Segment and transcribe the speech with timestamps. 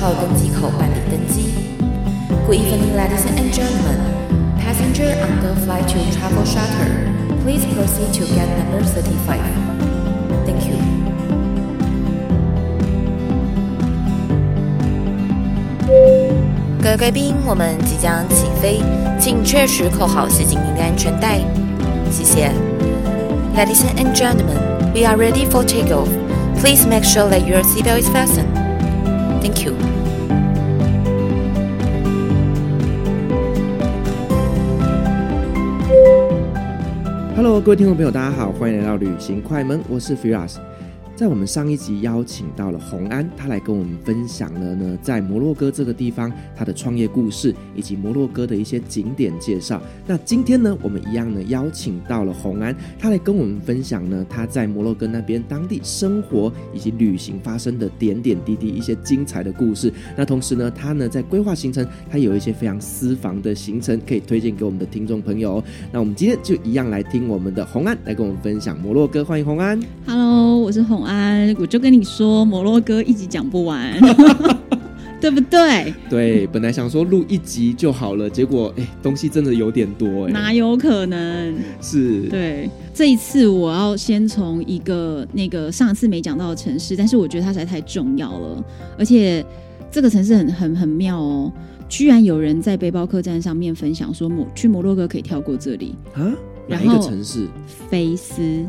[0.00, 1.52] 号登机口办理登机。
[2.46, 3.98] Good evening, ladies and gentlemen.
[4.58, 7.12] Passenger on the flight to Travel Charter,
[7.42, 9.40] please proceed to gate number thirty-five.
[10.44, 10.76] Thank you.
[16.82, 18.80] 各位贵宾，我们即将起飞，
[19.20, 21.40] 请确实扣好系紧您的安全带。
[22.10, 22.50] 谢谢。
[23.56, 24.58] Ladies and gentlemen,
[24.94, 26.08] we are ready for takeoff.
[26.60, 28.59] Please make sure that your seatbelt is fastened.
[29.41, 29.75] Thank you.
[37.35, 40.57] Hello，各位听众朋友，大家好，欢迎来到旅行快门，我是 Firas。
[41.21, 49.79] 在我们上一集邀请到了洪安，他来跟我们分享了呢，在摩洛哥这个地方他的创业故事，以及摩洛哥的一些景点介绍。
[50.07, 59.93] 那今天呢，我们一样呢邀请到了洪安，他来跟我们分享呢他在摩洛哥那边当地生活以及旅行发生的点点滴滴一些精彩的故事。
[60.17, 65.63] 那同时呢，他呢在规划行程，他有一些非常私房的行程可以推荐给我们的听众朋友。
[65.91, 69.23] 那我们今天就一样来听我们的洪安来跟我们分享摩洛哥。
[69.23, 69.79] 欢迎洪安。
[70.07, 71.11] Hello，我是洪安。
[71.11, 73.99] 安，我就跟你说，摩洛哥一集讲不完，
[75.19, 75.93] 对不对？
[76.09, 81.53] 对，本来想说录一集就好了，结果哎，东西真的有点多哎，哪有可能？
[81.81, 88.63] 是，对，这一次我要先从一个那个上次没讲到的城市，但是我觉得它实在太重要了，
[88.97, 89.45] 而且
[89.91, 91.51] 这个城市很很很妙哦，
[91.89, 96.33] 居然有人在背包客栈上面分享说，摩去摩洛哥可以跳过这里啊？
[96.67, 97.47] 哪一个城市？
[97.89, 98.65] 菲斯。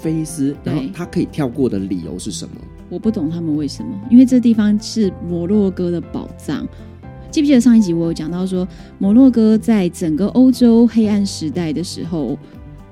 [0.00, 2.54] 菲斯，然后他可以跳过的理由是什么？
[2.90, 6.66] 我不懂他们为什么，因为这地方是摩洛哥的宝藏。
[7.30, 12.38] 记不记得上一集我有讲到说，摩洛哥在整个欧洲黑暗时代的时候，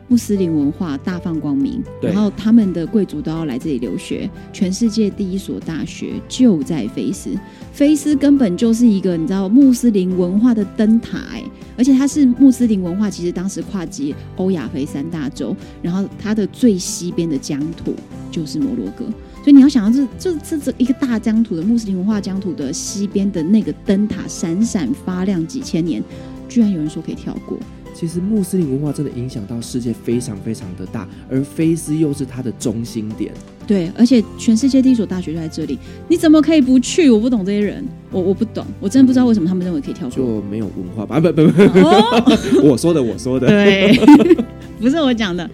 [0.09, 4.29] 穆斯林文化大放光明，然后他们的贵族都要来这里留学。
[4.53, 7.31] 全世界第一所大学就在菲斯，
[7.73, 11.43] 菲斯根本就是一个你知道穆斯林文化的灯塔哎。
[11.75, 17.95] 而且它是穆斯林文化，其实当时跨及欧亚非三大洲，然后它的最西边的疆土
[18.31, 19.07] 就是摩洛哥，
[19.43, 26.05] 所以你要想到这这这这一个大疆土的穆斯林文化疆土的西边的那个灯塔闪闪发亮几千年，
[26.47, 27.59] 居然有人说可以跳过。
[27.95, 33.33] 其实穆斯林文化真的影响到世界非常非常的大，而菲斯又是它的中心点。
[33.67, 37.09] 对，而且全世界第一所大学就在这里，你怎么可以不去？
[37.09, 40.17] 我不懂这些人，我我不懂，我真的不知道为什么他们认为可以跳过。
[40.17, 41.21] 就没有文化吧？
[41.21, 42.33] 不 不不，哦、
[42.65, 43.97] 我说的我说的，对，
[44.81, 45.49] 不是我讲的。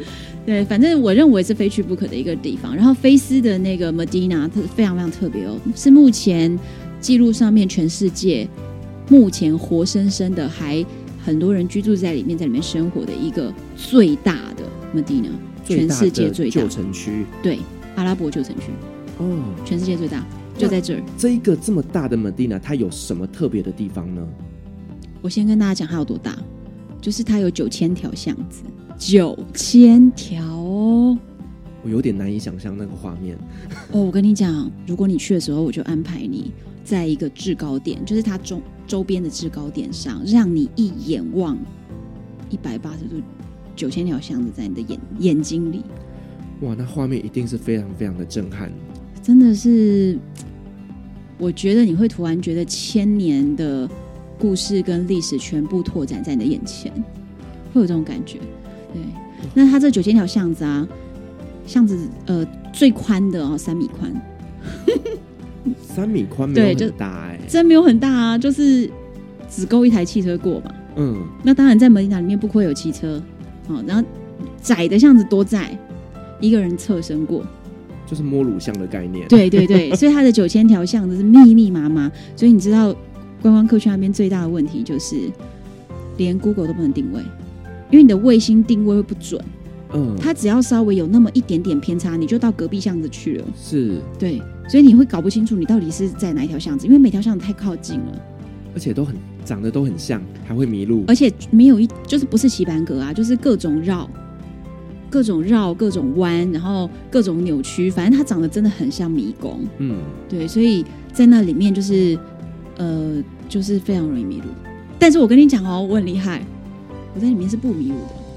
[0.47, 2.75] 对，反正我认为是非去不可的一个地方。
[2.75, 6.59] 然后菲斯的那个 Medina 它非常非常特别哦，是目前
[7.01, 8.49] 记录上面全世界
[9.11, 10.85] 目前活生生的还。
[11.25, 14.65] 很多人居住在里面，在里面生活的一个最大的
[14.95, 15.31] Medina，
[15.65, 17.59] 全世界最大旧城区，对，
[17.97, 18.71] 阿拉伯旧城区，
[19.19, 20.25] 哦，全世界最大
[20.57, 21.03] 就在这儿。
[21.17, 24.27] 这一个这么大的 Medina，它有什么特别的地方呢？
[25.21, 26.39] 我先跟大家讲它有多大，
[27.01, 28.63] 就是它有九千条巷子，
[28.97, 31.19] 九千条哦，
[31.83, 33.37] 我有点难以想象那个画面。
[33.93, 36.53] 哦，我跟你讲，如果你去的时候，我就安排你
[36.85, 38.63] 在一个制高点，就是它中。
[38.89, 41.57] 周边的制高点上，让你一眼望
[42.51, 43.23] 一百八十度，
[43.77, 45.85] 九千条巷子在你的眼眼睛里。
[46.63, 48.73] 哇，那画面一定是非常非常的震撼。
[49.23, 50.19] 真的是，
[51.37, 53.89] 我觉得你会突然觉得千年的
[54.39, 56.91] 故事跟历史全部拓展在你的眼前，
[57.75, 58.39] 会有这种感觉。
[58.95, 59.03] 对，
[59.55, 60.89] 那它这九千条巷子啊，
[61.67, 64.11] 巷子呃最宽的哦三米宽。
[65.83, 68.89] 三米宽没有很大哎、欸，真没有很大啊，就是
[69.49, 70.75] 只够一台汽车过嘛。
[70.97, 73.23] 嗯，那当然在门塔里面不会有汽车，
[73.69, 74.07] 哦，然后
[74.61, 75.77] 窄的巷子多窄，
[76.41, 77.45] 一个人侧身过，
[78.07, 79.27] 就是摸乳巷的概念。
[79.29, 82.93] 对对对， 所以它的九千条巷子是密密麻麻，所以你知道
[83.41, 85.17] 观光客去那边最大的问题就是
[86.17, 87.21] 连 Google 都不能定位，
[87.91, 89.41] 因为你的卫星定位会不准。
[89.95, 93.45] 嗯，它只要稍微有那么一点点偏差，你就到隔壁巷子去了。
[93.57, 94.43] 是，对。
[94.69, 98.23] 所以你会搞不清楚你到底是在哪一条巷子，因为每条巷子太靠近了，
[98.75, 101.05] 而且都很长得都很像，还会迷路。
[101.09, 104.07] 而且没有一就是不是棋盘格啊，就是各种绕、
[105.09, 109.61] 各种绕、各种弯，然后各种扭曲，反正它长得真的很像迷宫。
[109.79, 109.97] 嗯，
[110.29, 112.19] 对，所以在那里面就是
[112.77, 114.49] 呃，就是非常容易迷路。
[114.99, 116.45] 但是我跟你讲哦，我很厉害，
[117.15, 118.28] 我在里面是不迷路的。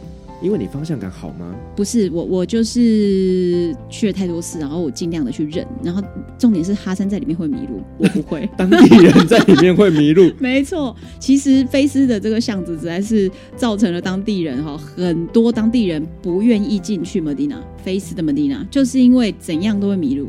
[0.41, 1.55] 因为你方向感好吗？
[1.75, 6.01] 不是，我我就是去了太多次，然后我尽量的去认，然后
[6.37, 8.49] 重点是哈山在里面会迷路，我不会。
[8.57, 10.95] 当地人在里面会迷路， 没错。
[11.19, 20.27] 其实菲斯的这个巷子实在是造成了当地人哈很多当地人不愿意进去 Medina，菲斯的 Medina，就是因为怎样都会迷路。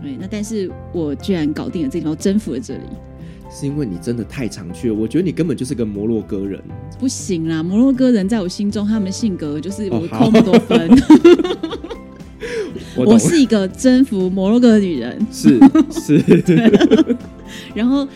[0.00, 2.80] 对，那但是我居然搞定了这地方，征服了这里。
[3.50, 6.62] 是因为你真的太常去了，我觉得你根本就是个摩洛哥人。
[6.98, 10.90] 不行啦，摩洛哥人在我心中，他们性格就是我扣那么多分。
[12.96, 15.58] 哦、 我，我是一个征服摩洛哥的女人，是
[15.90, 16.22] 是。
[17.74, 18.06] 然后，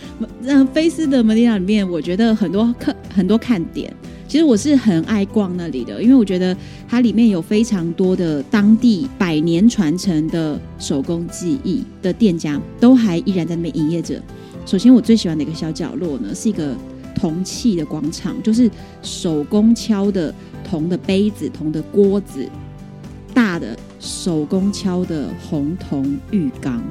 [0.43, 3.93] 那，菲斯的门迪娜里面，我觉得很多看很多看点。
[4.29, 6.57] 其实我是很爱逛那里的，因为我觉得
[6.89, 14.21] 它里面有非常多的当地百年传承的手工技艺的店家，都还依然在那边营业着。
[14.65, 16.75] 首先，我最喜欢的一个小角落呢，是一个
[17.15, 18.71] 铜器的广场，就是
[19.03, 22.49] 手工敲的铜的杯子、铜的锅子，
[23.35, 26.83] 大的手工敲的红铜浴缸，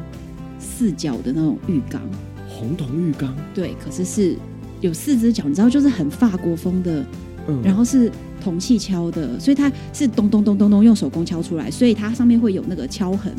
[0.60, 2.02] 四角的那种浴缸。
[2.48, 3.36] 红铜浴缸？
[3.54, 4.36] 对，可是是
[4.82, 7.04] 有四只脚，你知道，就是很法国风的，
[7.48, 8.12] 嗯，然后是
[8.44, 13.34] 铜器敲的，所以它是咚咚咚咚咚用手工敲出来，所以它上面会有那个敲痕，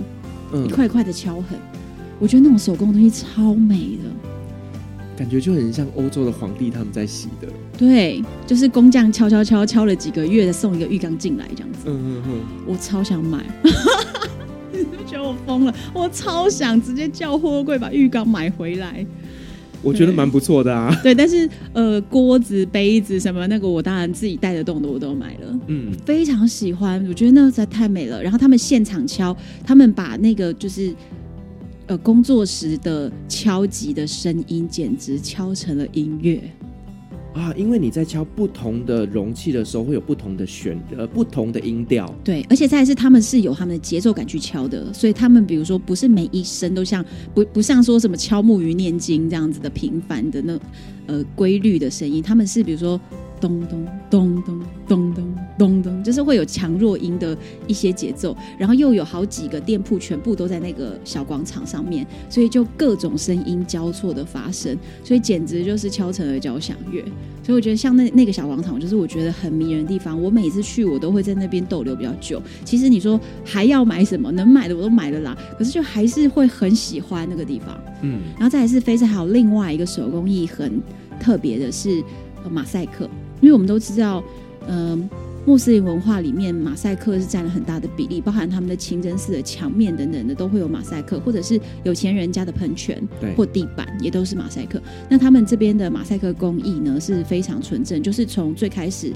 [0.52, 1.58] 嗯，一块一块的敲痕。
[2.22, 4.08] 我觉得那种手工的东西超美的，
[5.16, 7.48] 感觉就很像欧洲的皇帝他们在洗的。
[7.76, 11.80] 对，就是工匠敲敲敲敲了几个月，再送一个浴缸进来这样子。
[11.86, 13.44] 嗯嗯嗯，我超想买，
[14.72, 15.74] 你 都觉得我疯了？
[15.92, 19.04] 我超想直接叫货柜把浴缸买回来。
[19.82, 20.96] 我觉得蛮不错的啊。
[21.02, 25.58] 对，但是呃，锅子、杯子什么那个，我当然自己带得动的我都买了。
[25.66, 28.22] 嗯，非常喜欢，我觉得那个实在太美了。
[28.22, 30.94] 然后他们现场敲，他们把那个就是。
[31.92, 36.40] 呃，工作时的敲击的声音简直敲成了音乐
[37.34, 37.52] 啊！
[37.54, 42.10] 因为你在敲不同的容器的时候，会有不同的旋呃不同的音调。
[42.24, 47.04] 对，而且再来是他们是有他们的节奏感去敲的，所以他们比如说不是每一声都像
[47.34, 50.58] 不不像说什么敲木鱼念经这样子的平凡的那
[51.08, 52.98] 呃规律的声音，他们是比如说。
[53.42, 57.36] 咚咚咚咚咚咚咚咚，就是会有强弱音的
[57.66, 67.02] 一些节奏，然后又有好几个店铺，全部都在那个小广场上面，所以就各种声音交错的发生，所以简直就是敲成了交响乐。
[67.42, 70.22] 所以我觉得像那那个小广场，就是我觉得很迷人的地方。
[70.22, 72.40] 我每次去，我都会在那边逗留比较久。
[72.64, 74.30] 其实你说还要买什么？
[74.30, 75.36] 能买的我都买了啦。
[75.58, 77.76] 可是就还是会很喜欢那个地方。
[78.02, 80.80] 嗯，然后再来是菲斯，还有另外一个手工艺很
[81.18, 82.00] 特别的是
[82.48, 83.10] 马赛克。
[83.42, 84.24] 因为我们都知道，
[84.66, 93.02] 嗯、呃，穆斯林文化里面马赛克是占了很大的比例，包含他们的清真寺的墙面等等的都会有马赛克，或者是有钱人家的喷泉
[93.36, 94.80] 或地板也都是马赛克。
[95.10, 99.12] 那他们这边的马赛克工艺呢是非常纯正，就是从最开始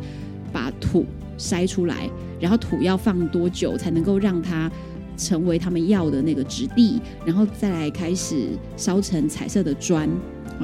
[0.52, 1.06] 把土
[1.38, 4.68] 筛出来，然后土要放多久才能够让它
[5.16, 10.10] 成为他们要的那个质地，然后再来开始烧成彩色的砖。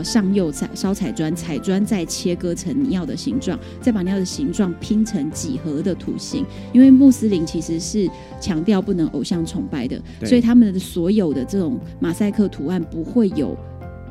[0.01, 6.47] 上釉彩烧彩砖，彩砖再切割成你要的形状，再把你要的形状拼成几何的图形。
[6.73, 8.09] 因为穆斯林其实是
[8.41, 13.59] 强调不能偶像崇拜的，所以他们的所有的这种马赛克图案不会有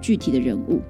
[0.01, 0.81] 具体的人物，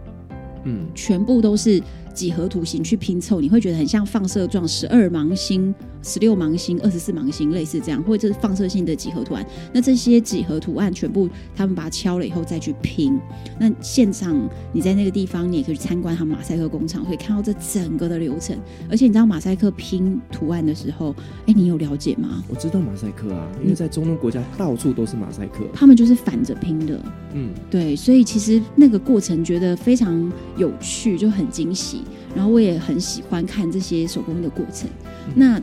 [0.63, 1.79] 嗯，全部都是
[2.11, 5.73] 几何图形去拼凑，你会觉得很像放射状十二芒星。
[6.03, 9.45] 十六芒星、二十四芒星，类似这样，或者是放射性的几何图案。
[9.71, 13.19] 那这些几何图案全部他们把它敲了以后再去拼。
[13.59, 14.35] 那现场
[14.73, 18.57] 你在那个地方，你也可以去参观他们马赛克工厂，可以看到这整个的流程。
[18.89, 22.43] 而且你知道马赛克拼图案的时候，哎，你有了解吗？
[22.50, 27.00] 我知道马赛克啊，因为在中东国家到处都是马赛克，他们就是反着拼的。
[27.36, 32.00] 嗯，对，所以其实那个过程觉得非常有趣，就很惊喜。
[32.35, 34.89] 然后我也很喜欢看这些手工艺的过程。
[35.27, 35.61] 嗯、那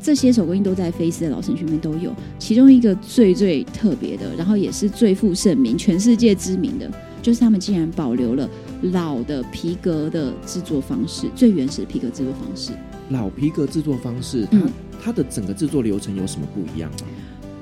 [0.00, 8.48] 这些手工艺都在菲斯的老城区里面都有，其中一个最最特别的，然后也是最负盛名、全世界知名的，就是他们竟然保留了
[8.92, 12.72] 老的皮革的制作方式，最原始的皮革制作方式。
[13.10, 14.70] 老皮革制作方式，它、嗯、
[15.02, 16.98] 它的整个制作流程有什么不一样吗？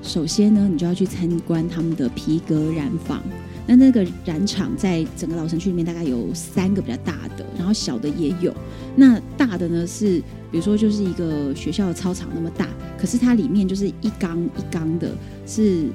[0.03, 3.23] 首先呢，你就要去参观他们的皮革染坊。
[3.67, 8.55] 那那个染厂在整个老城区里面大概有三个比较大的，然后小的也有。
[8.95, 10.21] 那大的呢是，
[10.51, 15.11] 比如说就是一个学校的操场那么大，可是它里面就是一缸一缸的，
[15.47, 15.87] 是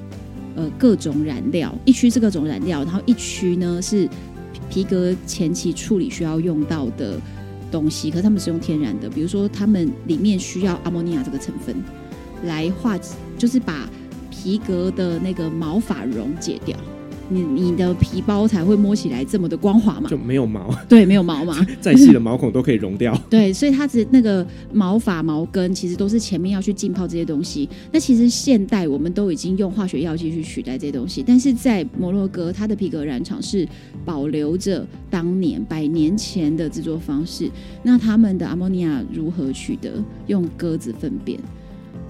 [0.54, 4.08] 呃各种染料，一区是各种染料，然后一区呢是
[4.68, 7.18] 皮革前期处理需要用到的
[7.70, 11.74] 东西，可是他们是用天然的，比如说他们里面需要阿莫尼亚这个成分
[12.44, 12.98] 来化，
[13.38, 13.88] 就是把
[14.30, 16.76] 皮革的那个毛发溶解掉。
[17.32, 20.08] 你你的皮包才会摸起来这么的光滑嘛？
[20.08, 20.70] 就没有毛？
[20.88, 21.56] 对，没有毛嘛。
[21.80, 23.16] 再细的毛孔都可以溶掉。
[23.30, 27.68] 对，所以它只那个毛发、毛根，其实都是前面要去浸泡这些东西。
[27.90, 33.66] 那其实现代我们都已经用化学药剂去取代这些东西，但是在摩洛哥，它的皮革染厂是
[34.04, 37.50] 保留着当年百年前的制作方式。
[37.82, 39.92] 那他们的阿莫尼亚如何取得？
[40.26, 41.38] 用鸽子粪便。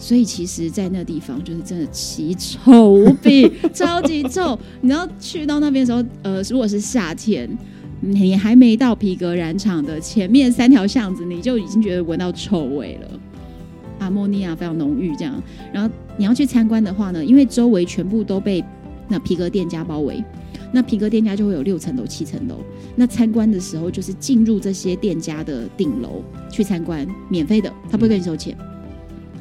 [0.03, 4.59] 所以其实，在那地方就是真的奇臭无比， 超级臭。
[4.81, 7.49] 你知道去到那边的时候，呃，如果是夏天，
[8.01, 13.21] 你还没到皮革染厂的前面三条巷子，你就已经觉得闻到臭味了，
[14.01, 15.15] 阿莫尼亚非常浓郁。
[15.15, 15.41] 这样，
[15.73, 18.63] 然后你要去参观的话呢，因为周围全部都被
[19.07, 20.21] 那皮革店家包围。
[20.73, 22.57] 那皮革店家就会有六层楼、七层楼。
[22.97, 28.57] 那参观的时候，就是进入这些店家的顶楼去参观，免费的，他不会跟你收钱。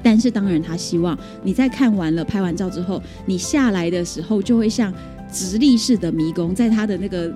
[0.04, 4.94] 但是当然，他希望你在看完了、拍完照之后，你下来的时候就会像
[5.32, 7.32] 直立式的迷宫，在他的那个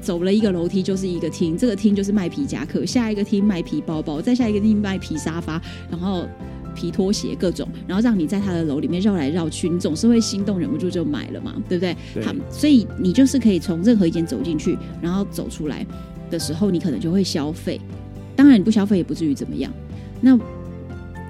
[0.00, 6.26] 走了一个楼梯就是一个厅，这个厅就是卖皮夹克，下一个厅卖皮包包，再下一个厅卖皮沙发，然后。
[6.74, 11.96] 皮拖鞋各种，然后让你在他的楼里面绕来绕去，你总是会心动，忍不住就买了嘛，对不对？
[12.14, 12.22] 对。
[12.22, 15.84] 好，所以你就是可以从任何一间走进去，然后走出来
[16.30, 17.80] 的时候，你可能就会消费。
[18.36, 19.72] 当然你不消费也不至于怎么样。
[20.20, 20.38] 那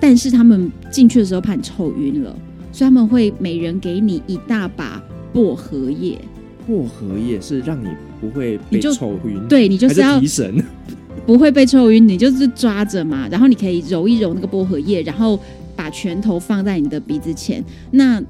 [0.00, 2.35] 但是他们进去的时候怕你臭晕了，
[2.73, 5.02] 所以他们会每人给你一大把
[5.33, 6.19] 薄荷叶。
[6.67, 7.88] 薄荷叶是让你
[8.21, 10.62] 不会被臭晕，对，你就是要提神。
[11.26, 15.38] 不会被臭晕，你就是抓着嘛，然后你可以揉一揉那个薄荷叶，然后
[15.76, 17.62] 把拳头放在你的鼻子前。
[17.90, 18.23] 那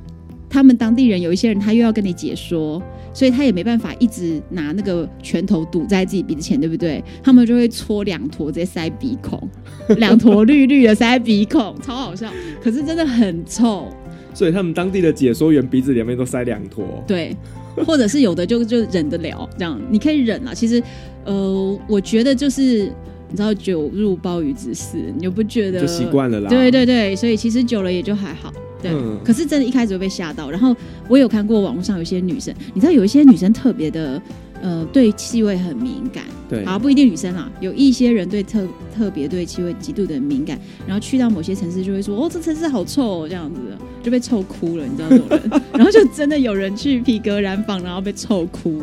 [0.48, 7.02] 他们当地人有一些人，他又要跟你解说，所以他也没办法一直拿那个拳头堵在自己鼻子前，对不对？
[7.22, 9.40] 他们就会搓两坨直接塞鼻孔，
[9.98, 12.30] 两坨绿绿的塞鼻孔，超好笑。
[12.62, 13.88] 可是真的很臭，
[14.34, 17.36] 所以他们当地的解说员鼻子里面都塞两坨，对，
[17.86, 20.54] 或者是有的就就忍得了，这样你可以忍啊。
[20.54, 20.82] 其实。
[21.24, 22.90] 呃，我觉得就是
[23.28, 26.48] 你知道酒入鲍鱼之肆，你就不觉得就习惯了啦。
[26.48, 28.50] 对对对，所以其实久了也就还好。
[28.82, 30.50] 对，嗯、可是真的一开始会被吓到。
[30.50, 30.74] 然后
[31.08, 34.20] 我有看过网络上有一些女生，你知道有一些女生特别的
[34.62, 36.24] 呃对气味很敏感。
[36.48, 38.66] 对，啊不一定女生啦，有一些人对特
[38.96, 45.62] 特别对气味极度的敏感，然后去到某些城市就会说哦这城市好臭哦这样子的，就被臭哭了，你知道这种人。
[45.74, 48.80] 然后就真的有人去皮革染坊，然后被臭哭。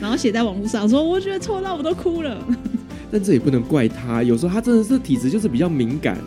[0.00, 2.46] 然后写在网络上说，我觉得臭到我都哭了。
[3.10, 6.18] 但这也不能怪他，有时候他真的是体质就是比较敏感。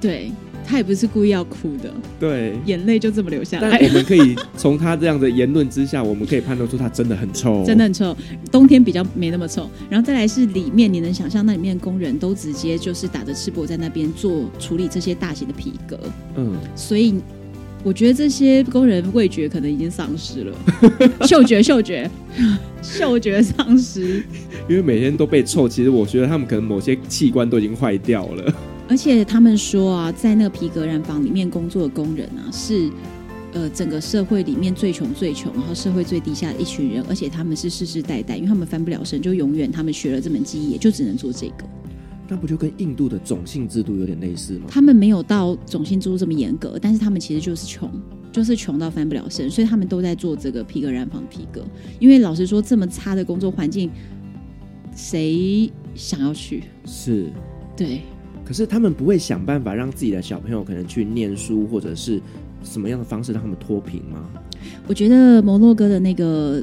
[0.00, 0.30] 对，
[0.66, 1.92] 他也不是故意要哭的。
[2.18, 3.70] 对，眼泪就这么流下来。
[3.70, 8.16] 但我们可以从他这样的言论之下，我们可以判断出他真的很臭， 真的很臭。
[8.50, 9.68] 冬天比较没那么臭。
[9.90, 15.98] 然后再来是里面，你能想象那里面的工人都直接就是打着赤膊在那边做处理这些大型的皮革。
[16.36, 17.14] 嗯，所以。
[17.84, 20.56] 我觉得这些工人味觉可能已经丧失了，
[21.26, 22.08] 嗅觉、嗅觉、
[22.80, 24.22] 嗅觉丧失。
[24.68, 28.54] 因为每天都被臭，其实我觉得他们可能某些器官都已经坏掉了。
[28.92, 32.90] 而且他们说啊，在那个皮革染坊里面工作的工人啊，是
[33.54, 41.64] 呃整个社会里面最穷最穷，然后社会最低下的一群人，而且他们是世世代代，因为他们翻不了身，就永远他们学了这门技艺，也就只能做这个。
[42.28, 44.66] 那不就跟印度的种姓制度有点类似吗？
[44.68, 47.90] 他们没有到种姓制度这么严格，但是他们其实就是穷，
[48.30, 51.64] 就是穷到翻不了身，所以他们都在做这个皮革染坊皮革。
[51.98, 53.90] 因为老实说，这么差的工作环境，
[54.94, 56.64] 谁想要去？
[56.84, 57.32] 是，
[57.74, 58.02] 对。
[58.52, 62.20] 可是他们不会想办法让自己的小朋友可能去念书，或者是
[62.62, 64.28] 什么样的方式让他们脱贫吗？
[64.86, 66.62] 我觉得摩洛哥的那个。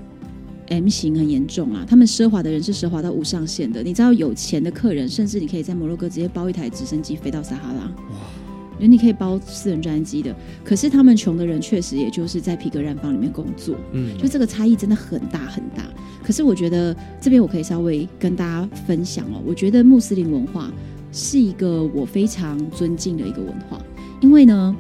[0.68, 1.84] M 型很严重啊！
[1.90, 3.82] 他们奢华的人是奢华到无上限的。
[3.82, 8.20] 你知道有钱的客人，甚至你可以在摩洛哥直接包一台直升机飞到撒哈拉，哇！
[8.80, 10.36] 人你可以包私人专机的。
[10.64, 15.84] 可是他们穷的人确实也就是在皮革染坊里面工作，嗯，就这个差异真的很大很大。
[16.24, 20.72] 可是我觉得这边我可以稍微跟大家分享哦，我觉得穆斯林文化
[21.12, 23.80] 是一个我非常尊敬的一个文化，
[24.22, 24.76] 因为呢，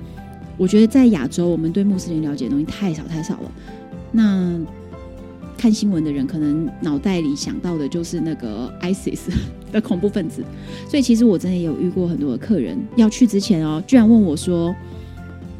[0.57, 3.51] 我觉得在亚洲我们对穆斯林了解的东西太少太少了。
[4.11, 4.59] 那
[5.57, 9.29] 看新闻的人可能脑袋里想到的就是那个 ISIS
[9.71, 10.43] 的恐怖分子，
[10.87, 14.73] 所以其实我真的有遇过很多的客人要去之前哦，居然问我说：“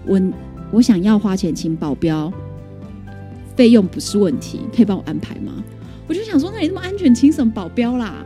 [0.08, 0.22] 我
[0.72, 2.32] 我想要花钱请保镖，
[3.56, 5.52] 费用不是问题，可以帮我安排吗？”
[6.08, 8.26] 我就想说，那你那么安全，请什么保镖啦？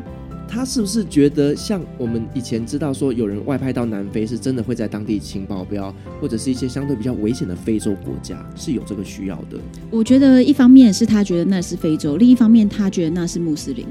[0.54, 5.92] 他是不是觉得像我们以前知道说有人外派到南非是真的会在当地请保镖，
[6.22, 9.58] 或者是一些相对比较危险的非洲国家是有这个需要的？
[9.90, 13.84] 我觉得一方面是他觉得那是非洲，另一方面他觉得那是穆斯林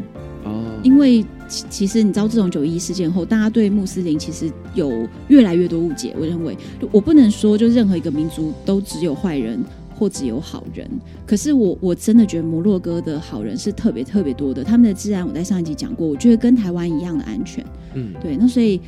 [0.44, 0.64] 哦。
[0.84, 6.14] 因为其实你知道，这种九一一事件后，大家对穆斯林其实有越来越多误解。
[6.16, 6.56] 我认为
[6.92, 9.60] 我不能说就任何一个民族都只有坏人。
[10.02, 10.90] 或只有好人，
[11.24, 14.64] 可是我我真的觉得摩洛哥的好人是特别特别多的。
[14.64, 17.64] 他们的治安，我在上一集讲过，我觉得跟台湾一样的安全。
[17.94, 18.36] 嗯，对。
[18.36, 18.80] 那所以，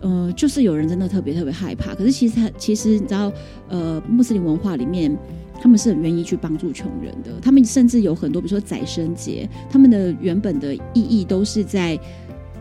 [0.00, 1.94] 呃，就是有人真的特别特别害怕。
[1.94, 3.32] 可是其实他其实你知道，
[3.68, 5.16] 呃，穆斯林文化里面，
[5.60, 7.30] 他们是很愿意去帮助穷人的。
[7.40, 11.96] 他们甚至有很多，比如说宰牲节，他们的原本的意义都是在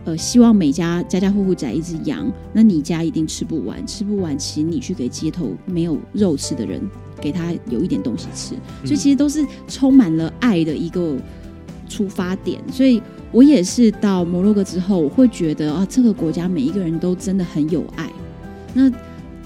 [0.03, 6.79] 呃，希望每家家家户户宰一只羊，那你家一定吃不完，吃不完，请你去给街头没有肉吃的人，
[7.25, 8.53] 给他有一点东西吃。
[8.85, 11.17] 所以其实都是充满了爱的一个
[11.89, 12.61] 出发点。
[12.71, 13.01] 所以
[13.31, 18.07] 我也是到摩洛哥之后，我会觉得啊，这个国家每一个人都真的很有爱。
[18.75, 18.91] 那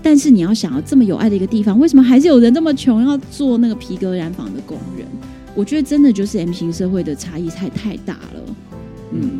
[0.04, 5.08] 但是你要想要这么有爱的一个地方，为什么还是有人这么穷要做那个皮革染坊的工人？
[5.56, 8.56] 我觉得真的就是 M 型社会的差异太太大了。
[9.14, 9.40] 嗯。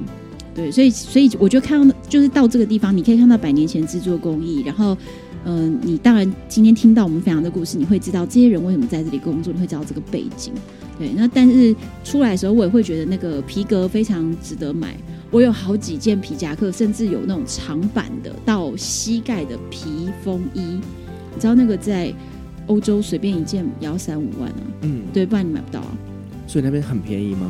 [0.56, 4.98] 对，所以所以我就看到，就是到这个地方，你可以看到百年前制作工艺，然后，
[5.46, 10.54] 嗯、呃，你当然今天听到我们分享的故事，你会知道这些人为什么在这里工作，你会知道这个背景。
[10.98, 14.96] 对，那但是出来的时候，我也会觉得那个皮革非常值得买。
[15.32, 22.14] 我有好几件皮夹克，甚至有那种长版的到膝盖的皮风衣，你知道那个在
[22.68, 24.62] 欧洲随便一件也要三五万啊。
[24.82, 25.98] 嗯，对，不然你买不到啊。
[26.48, 27.48] 所以那边很便宜吗？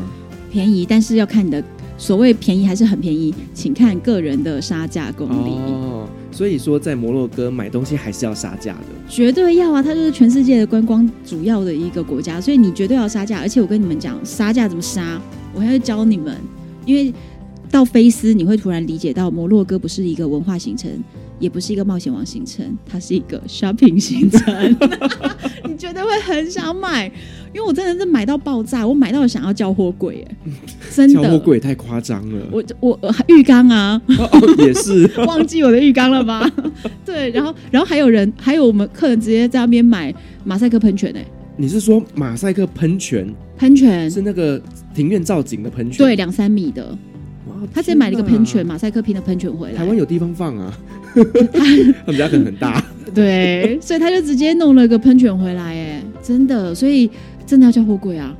[0.51, 1.63] 便宜，但是要看你的。
[1.97, 5.49] 所谓便宜还是很便宜，请看个人的杀价功力。
[5.49, 9.83] 哦，所以说在摩洛哥买东西还是要杀价的，绝对要啊！
[9.83, 13.39] 它就是全世界的观光主要的一个国家，所以你绝对要杀价。
[13.39, 15.21] 而且我跟你们讲，杀价怎么杀，
[15.53, 16.37] 我还会教你们。
[16.85, 17.13] 因为
[17.69, 20.89] 到菲斯，你会突然理解到摩洛哥不是一个文化形成，
[21.39, 24.77] 也不是一个冒险王行程，它是一个 shopping 行程。
[25.67, 27.11] 你绝对会很想买。
[27.51, 30.35] 因为我真的是买到爆炸，我买到想要叫货柜，哎，
[30.93, 32.47] 真的，叫货柜太夸张了。
[32.51, 36.47] 我我浴缸啊，哦哦、也是 忘记我的浴缸了吗？
[37.03, 41.25] 对，然后然后还有人，还有我们客人直接在那边买马赛克喷泉，哎，
[41.57, 43.27] 你是说马赛克喷泉？
[43.57, 44.61] 喷泉是那个
[44.93, 46.95] 庭院造景的喷泉，对，两三米的。
[47.49, 49.77] 哇，他直接买了一个喷泉，马赛克拼的喷泉回来。
[49.77, 50.73] 台湾有地方放啊，
[52.05, 52.83] 他们家可能很大。
[53.13, 57.09] 对，所以他就直接弄了个喷泉回来，哎，真的，所以。
[57.49, 58.31] 真的要叫货柜啊！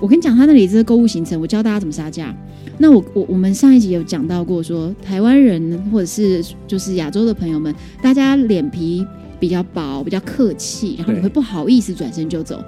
[0.00, 2.34] 我跟你讲，他那里这个购物行程，我教大家怎么杀价。
[2.78, 7.72] 那我我我们上一集有讲到过说，说台湾人或者是就是亚洲的朋友们，
[8.02, 9.06] 大家脸皮
[9.38, 12.60] 比较薄，比较客气，然后你会不好意思转身就走。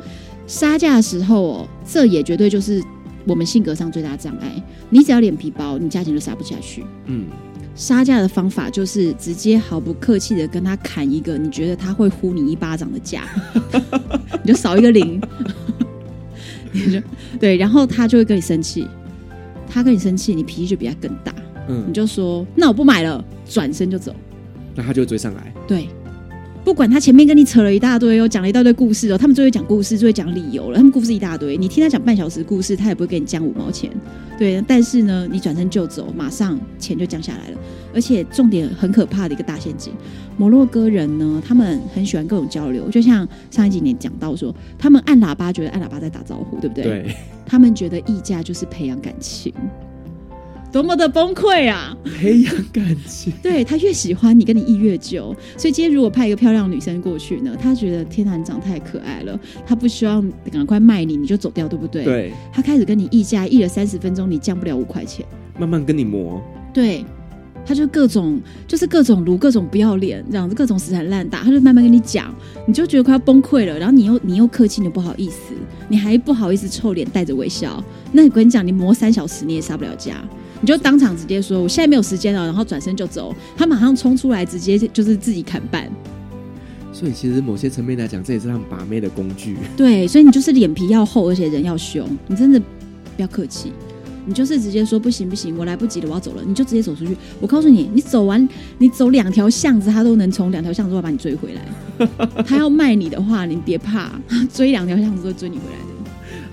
[0.46, 2.80] 杀价的时候哦，这也绝对就是
[3.30, 4.62] 我们性格上最大障碍。
[4.88, 6.84] 你只要脸皮薄，你价钱就杀不下去。
[7.06, 7.26] 嗯。
[7.76, 13.22] 杀价的方法就是直接毫不客气的跟他砍一个你觉得他会呼你一巴掌的价，
[14.42, 15.20] 你就少一个零，
[16.72, 17.00] 你 就
[17.38, 18.86] 对，然后他就会跟你生气，
[19.68, 21.32] 他跟你生气，你脾气就比他更大，
[21.68, 24.14] 嗯，你就说那我不买了，转身就走，
[24.74, 25.88] 那他就会追上来，对。
[26.62, 30.76] 不管他前面跟你扯了一大堆哦，讲了一大堆故事哦，他们就会讲故事，就会讲理由了。
[30.76, 33.90] 他们故事一大堆，你听他讲半小时故事，他也不会给你降五毛钱。
[34.38, 37.58] 对，但是呢，你转身就走，马上钱就降下来了。
[37.92, 39.92] 而且重点很可怕的一个大陷阱，
[40.36, 46.84] 摩洛哥人呢，他们很喜欢各种交流，就像上一集你讲到说，他们按喇叭觉得按喇叭在打招呼，对不对？
[46.84, 47.16] 对。
[47.46, 49.52] 他们觉得议价就是培养感情。
[50.72, 51.96] 多么的崩溃啊！
[52.18, 55.34] 培养感情， 对，他越喜欢你，跟你议越久。
[55.56, 62.04] 所以今天如果派一个漂亮的女生过去呢，他觉得天哪，你长太可爱了，他不希望赶快卖你，你就走掉，对不对？
[62.04, 62.32] 对。
[62.52, 65.26] 他开始跟你议价，议了三十分钟，你降不了五块钱，
[65.58, 66.40] 慢慢跟你磨。
[66.72, 67.04] 对，
[67.66, 72.32] 他就各种就是各种如，各种不要脸，这样子各种死缠烂打，他就慢慢跟你讲，
[72.64, 73.76] 你就觉得快要崩溃了。
[73.76, 75.52] 然后你又你又客气，你又不好意思，
[75.88, 77.82] 你还不好意思臭脸带着微笑。
[78.12, 80.22] 那我跟你讲，你磨三小时你也杀不了价。
[80.60, 83.34] 你就当场直接说，我现在没有时间了，然后转身就走。
[83.56, 85.90] 他马上冲出来，直接就是自己砍半。
[86.92, 89.56] 所以其实某些层面来讲，这也是他们把妹的工具。
[89.76, 92.06] 对，所以你就是脸皮要厚，而且人要凶。
[92.26, 93.72] 你真的不要客气，
[94.26, 96.42] 你就是直接说不行不行，我来不及了，我要走了。
[96.46, 97.16] 你就直接走出去。
[97.40, 98.46] 我告诉你，你走完，
[98.76, 102.06] 你走两条巷子，他都能从两条巷子外把你追回来。
[102.44, 104.10] 他要卖你的话，你别怕，
[104.52, 105.89] 追两条巷子都追你回来的。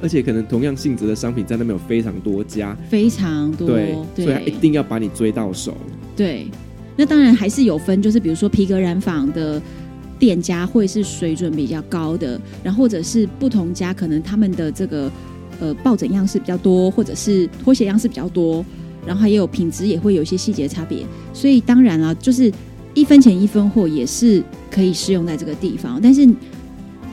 [0.01, 5.75] 而且可能同样性质的商品在那边有非常多家，非常多，对，对，所以他一定要把你追到手。
[6.15, 6.47] 对，
[6.95, 9.61] 那当然还是有分，就是比如说皮革染坊的
[10.19, 15.11] 店家会是水准比较高的，然后或者是不同家可能他们的这个
[15.59, 18.65] 呃抱枕样式比较多，或者是拖鞋样式比较多，
[19.05, 21.05] 然后还有品质也会有一些细节差别。
[21.33, 22.51] 所以当然了，就是
[22.93, 26.27] 一分钱一分货也是可以适用在这个地方，但是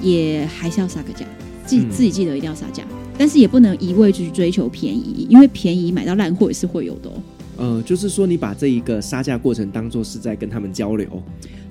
[0.02, 1.24] 也还是要杀个价。
[1.66, 2.84] 记自己记得一定要杀价，
[3.16, 7.12] 但是也不能一味去追求便宜，因为便宜买到烂货也是会有的哦。
[7.56, 11.06] 呃，就是说你把这一个杀价过程当做是在跟他们交流，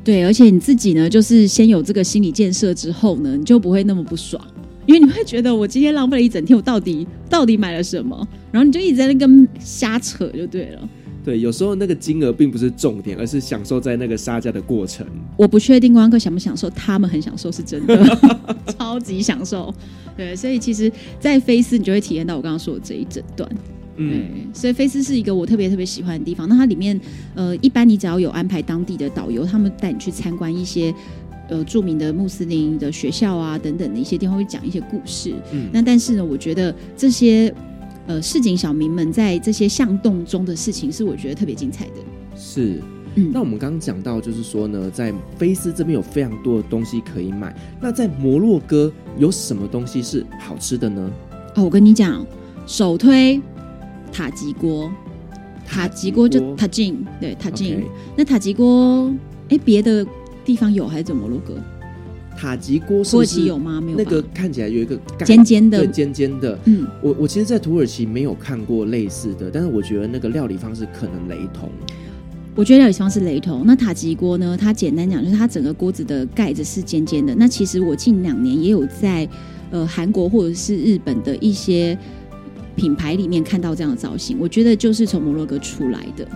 [0.04, 4.42] 对，而且你自己呢，就是先有这个心理建设之后呢，你就不会那么不爽，
[4.86, 8.28] 因为你会觉得我今天浪费了一整天，我到底到底买了什么？
[8.52, 10.90] 然后你就一直在那跟瞎扯就对了。
[11.24, 15.06] 对，有时候那个金额并不是重点，而是享受在那个杀价的过程。
[15.38, 18.06] 我不确定观光客享不享受，他们很享受，是真的，
[18.78, 19.74] 超级享受。
[20.18, 23.50] 对，所以其实，在菲斯你就会体验到我刚刚说的这一整段。
[23.96, 26.50] 嗯，所以菲斯是一个我特别特别喜欢的地方。
[26.50, 27.00] 那它里面，
[27.36, 30.94] 呃，一般你只要有安排当地的导游，他们带你去参观一些
[31.48, 35.34] 呃著名的穆斯林的学校啊等等的一些地方，会讲一些故事。
[35.52, 37.54] 嗯，那但是呢，我觉得这些
[38.08, 41.94] 呃市井小民们在这些巷洞中的事情，是我觉得特别精彩的。
[42.36, 42.82] 是，
[43.16, 47.56] 嗯，那我们刚刚讲到，就是说呢，在菲斯这边有非常多的东西可以买。
[47.82, 51.12] 那在摩洛哥有什么东西是好吃的呢？
[51.56, 52.26] 哦，我跟你讲，
[52.66, 53.42] 首推。
[54.16, 54.92] 塔吉锅，
[55.66, 57.80] 塔吉锅就塔吉，对塔吉。
[58.16, 59.12] 那塔吉锅，
[59.50, 60.06] 哎，别的
[60.46, 61.56] 地方有还是在摩洛哥？
[62.38, 63.80] 塔吉锅是土耳其有吗？
[63.82, 63.98] 没有。
[63.98, 66.58] 那个看起来有一个尖尖的，对，尖尖的。
[66.66, 71.70] 嗯，我我其实，在土耳其没有看过类似的，但是我觉得那个料理方式可能雷同。
[72.56, 73.64] 我觉得料理方式雷同。
[73.66, 74.58] 那塔吉锅呢？
[74.58, 77.34] 它简单讲就是它整个锅子的盖子是尖尖的。
[77.36, 79.28] 那其实我近两年也有在
[79.72, 81.98] 呃韩国或者是日本的一些。
[82.76, 86.28] 品牌里面看到这样的造型，我觉得就是从摩洛哥出来的。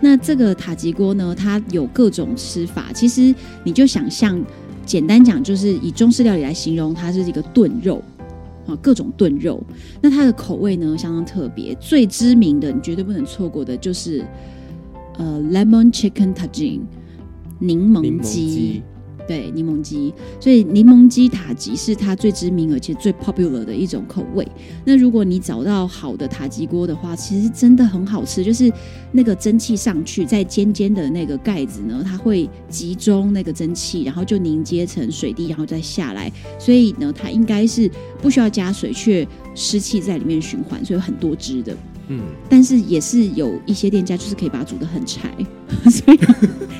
[0.00, 2.90] 那这个塔吉锅呢，它有各种吃法。
[2.92, 3.32] 其实
[3.62, 4.36] 你就想象，
[4.86, 8.02] 简单讲就是以中式料理来形容，它是一个炖肉
[8.66, 9.62] 啊，各种炖肉。
[10.00, 14.24] 那它的口味呢相当特别，最知名的你绝对不能错过的就是
[15.18, 16.80] 呃，lemon chicken tagine
[17.58, 18.82] 柠檬鸡。
[19.26, 24.46] 对，柠檬鸡，所以柠檬鸡塔吉是它最知名而且最 popular 的一种口味。
[24.84, 28.44] 那如果你找到好的塔吉锅的话，其实真的很好吃。
[28.44, 28.72] 就是
[29.10, 36.30] 那个蒸汽上去，在尖尖的那个盖子呢，它会集中那个蒸汽，然后就凝结成水滴，然后再下来。
[36.58, 37.90] 所以呢，它应该是
[38.22, 41.76] 不需要加水，却湿气在里面循环，所以有很多汁的。
[42.08, 45.28] 嗯，但是也是有一些店家就是可以把它煮的很柴，
[45.90, 46.18] 所以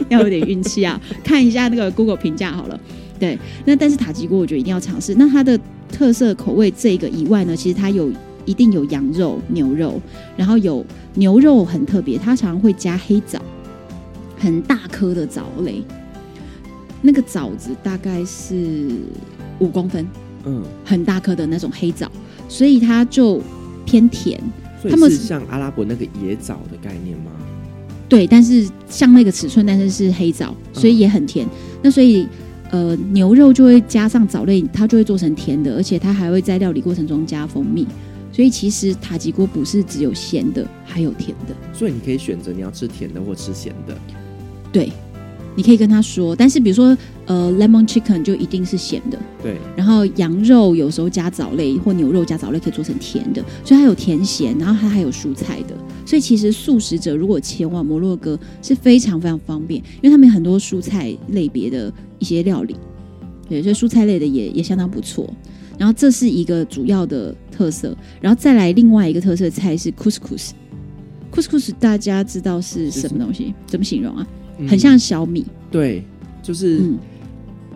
[0.08, 1.00] 要有点运气啊。
[1.24, 2.80] 看一下那个 Google 评价好了。
[3.18, 5.14] 对，那但是塔吉锅我觉得一定要尝试。
[5.14, 5.58] 那它的
[5.90, 8.12] 特色口味这个以外呢，其实它有
[8.44, 10.00] 一定有羊肉、牛肉，
[10.36, 10.84] 然后有
[11.14, 13.40] 牛肉很特别，它常常会加黑枣，
[14.38, 15.82] 很大颗的枣类，
[17.02, 18.90] 那个枣子大概是
[19.58, 20.06] 五公分，
[20.44, 22.10] 嗯，很大颗的那种黑枣，
[22.48, 23.40] 所以它就
[23.84, 24.38] 偏甜。
[24.90, 27.30] 他们是像阿拉伯那个野枣的概念吗？
[28.08, 31.46] 对，但是像那个尺寸，但是是黑枣，所以也很甜。
[31.46, 31.50] 嗯、
[31.82, 32.26] 那所以
[32.70, 37.86] 呃，牛肉就会加上藻类，它就会做成甜的，而且它还会在料理过程中加蜂蜜。
[38.32, 41.54] 所以其实塔吉锅不是只有咸的，还有甜的。
[41.72, 43.96] 所以你可以选择你要吃甜的或吃咸的。
[44.70, 44.92] 对。
[45.56, 49.56] 你可以跟他说，但是比如说，呃，lemon chicken 就一定是咸的，对。
[49.74, 55.74] 然后羊肉有时候加藻类或牛肉加藻类可以做成甜的，所以它有甜咸，然后它还有蔬菜的。
[56.04, 62.76] 所以其实素食者如果前往摩洛哥是非常非常方便，因为他们有很多蔬菜类别的一些料理，
[63.48, 65.28] 对，所以蔬菜类的也也相当不错。
[65.78, 70.50] 然后这是一个主要的特色，然后再来另外一个特色菜是 couscous。
[71.34, 73.52] couscous 大家知道是什么东西？
[73.66, 74.26] 怎么形容啊？
[74.68, 76.04] 很像小米，嗯、对，
[76.42, 76.98] 就是、嗯、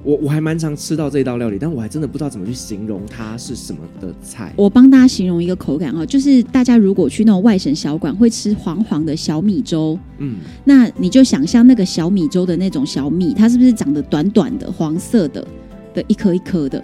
[0.02, 4.52] 我我还蛮常吃到这道料理，但我还真的不知道怎么去形容它是什么的菜。
[4.56, 15.46] 我帮大家形容一个口感哦，就是大家如果去那种外省小馆会吃黄黄的小米粥，嗯，那你就想象那个小米粥的那种小米，它是不是长得短短的黄色的
[15.92, 16.82] 的一颗一颗的？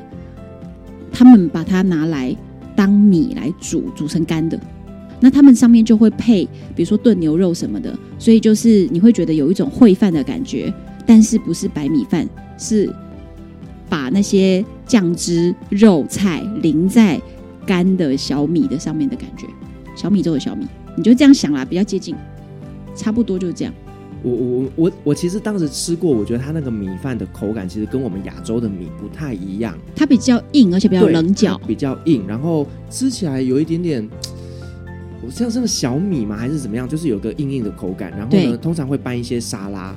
[1.13, 2.37] 他们把它拿来
[2.75, 4.61] 当米来煮，煮成干的。
[5.19, 10.73] 那他们上面就会配，比如说炖牛肉什么的，所以就是你会觉得有一种烩饭的感觉，
[11.07, 12.93] 但是不是白米饭，是
[13.89, 17.21] 把那些酱汁、肉菜淋在
[17.65, 19.47] 干的小米的上面的感觉，
[19.97, 22.15] 小米粥的小米，你就这样想啦，比较接近，
[22.95, 23.73] 差不多就是这样。
[24.23, 34.07] 我我我我其实当时吃过，我觉得它那个米饭的口感其实跟我们亚洲的米不太一样，它比较硬，而且比较棱角，比较硬，然后吃起来有一点点。
[35.31, 36.37] 像这个小米吗？
[36.37, 36.89] 还是怎么样？
[36.89, 39.95] 就是有个硬硬的口感，然后呢，通常会拌一些沙拉。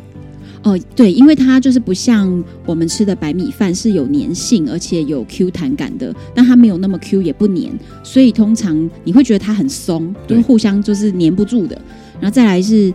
[0.64, 7.72] 哦，对，因为它就是不像我们吃的白米饭是有粘性，而且有 Q 弹感的，但它没有那么 Q，也不粘，
[8.04, 11.80] 所以通常你会觉得它很松，就是互相就是粘不住的。
[12.20, 12.94] 然后再来是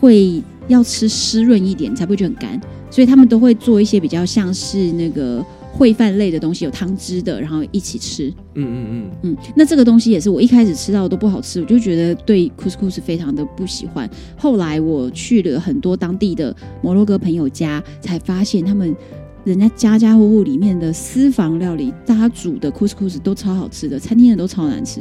[0.00, 2.60] 会要吃湿润一点，才不会觉得很干，
[2.90, 5.44] 所以他们都会做一些比较像是那个。
[5.78, 8.32] 烩饭类的东西有汤汁的，然后一起吃。
[8.54, 14.08] 嗯嗯嗯嗯，那这个东西也是我一开始吃到都不好吃，我就觉得对 couscous 非常的不喜欢。
[14.36, 18.96] 后来我去了很多当地的摩洛哥朋友家，才发现他们
[19.44, 25.00] 人家家家户户里面的私房料理，大家煮的 couscous 都超好吃的，餐厅的都超难吃。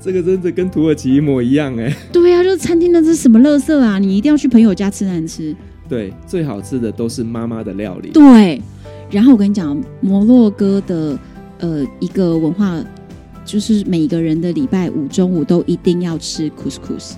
[0.00, 1.92] 这个真的跟土耳其一模一样哎。
[2.12, 3.98] 对啊，就是餐厅的这是什么垃圾啊？
[3.98, 5.56] 你一定要去朋友家吃难吃。
[5.88, 8.10] 对，最好吃的都是妈妈的料理。
[8.10, 8.62] 对。
[9.14, 11.16] 然后我跟你讲，摩洛哥的
[11.60, 12.82] 呃一个文化
[13.44, 17.12] 就是每个人的礼拜五中午都一定要吃 couscous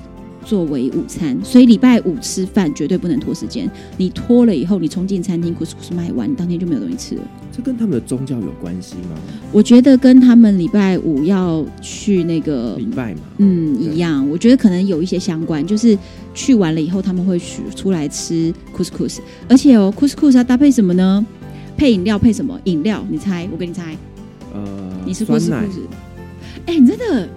[0.44, 3.68] 作为午餐，所以礼拜五吃饭绝对不能拖时间。
[3.96, 7.22] 你拖了以后，你冲进餐厅，couscous 卖完，你当天就没有东西吃了。
[7.50, 9.16] 这跟他们的宗教有关系吗？
[9.50, 14.28] 我觉得跟他们礼拜五要去那个礼拜嘛，嗯，一样。
[14.28, 15.98] 我觉得可能有一些相关，就是
[16.34, 17.40] 去完了以后他们会
[17.74, 21.26] 出来吃 couscous，而且哦，couscous 要搭配什么呢？
[21.76, 22.58] 配饮料配什么？
[22.64, 23.48] 饮料，你猜？
[23.52, 23.96] 我给你猜。
[24.52, 24.62] 呃，
[25.04, 25.50] 你是 couscous？
[26.66, 27.28] 哎、欸，你真的。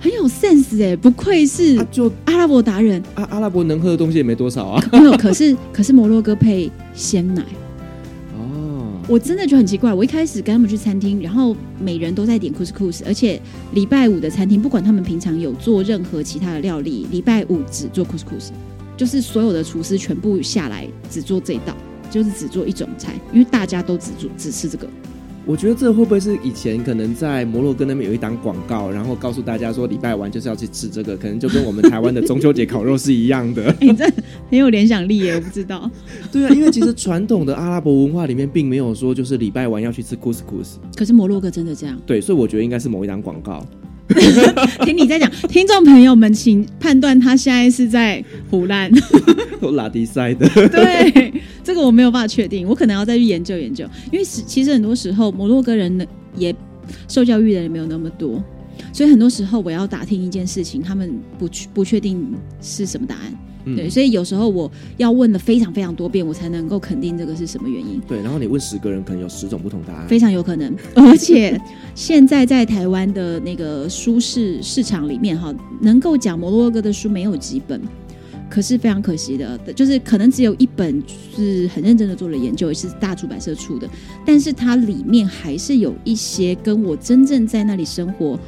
[0.00, 3.02] 很有 sense 哎，不愧是就阿拉伯达人。
[3.16, 4.84] 阿阿拉伯能喝的东西也没多少啊。
[4.92, 7.42] 没有，可是可是摩洛哥配鲜奶。
[8.36, 9.92] 哦，我真的觉得很奇怪。
[9.92, 18.50] 我一开始跟他们去餐厅，然后每人都在点 couscous，而且礼拜五的餐厅，不管他们平常有做任何其他的料理，礼拜五只做 couscous，
[18.96, 21.76] 就是所有的厨师全部下来只做这一道，
[22.10, 24.88] 就是只做一种菜，因为大家都只做只吃这个。
[25.46, 33.74] 我觉得这会不会是以前可能在摩洛哥那边有一档广告，然后告诉大家说礼拜完就是要去吃这个，可能就跟我们台湾的中秋节烤肉是一样的。
[33.80, 34.04] 你这
[34.50, 35.90] 很有联想力耶，我不知道。
[36.30, 40.74] 对啊，因为其实传统的阿拉伯文化里面并没有说就是礼拜完要去吃 couscous。
[40.94, 41.98] 可是摩洛哥真的这样？
[42.04, 43.64] 对，所以我觉得应该是某一档广告。
[44.84, 48.90] 听你在讲，听众朋友们请判断他现在是在胡乱，
[49.62, 50.46] 都 拉低赛的。
[50.68, 51.27] 对。
[51.68, 56.04] 这个我没有办法确定，我可能要再去研究研究，因为其实很多时候摩洛哥人呢
[56.34, 56.54] 也
[57.06, 58.42] 受教育的人没有那么多，
[58.90, 62.26] 所以很多时候我要打听一件事情，他们不不确定
[62.62, 68.00] 是什么答案，嗯、对，所以有时候我要问的非常非常多遍，我才能够肯定这个是什么原因。
[68.08, 70.74] 对，然后你问十个人，可能有十种不同答案，非常有可能。
[70.94, 71.60] 而且
[71.94, 77.78] 现在在台湾的那个书市市场里面，哈，能够讲摩洛哥的书没有几本。
[78.50, 81.02] 可是非常可惜的，就是可能只有一本
[81.36, 83.88] 是很认真的做了研究，也是大出版社出的，
[84.24, 88.38] 但是它里面还是有一些跟我真正在那里生活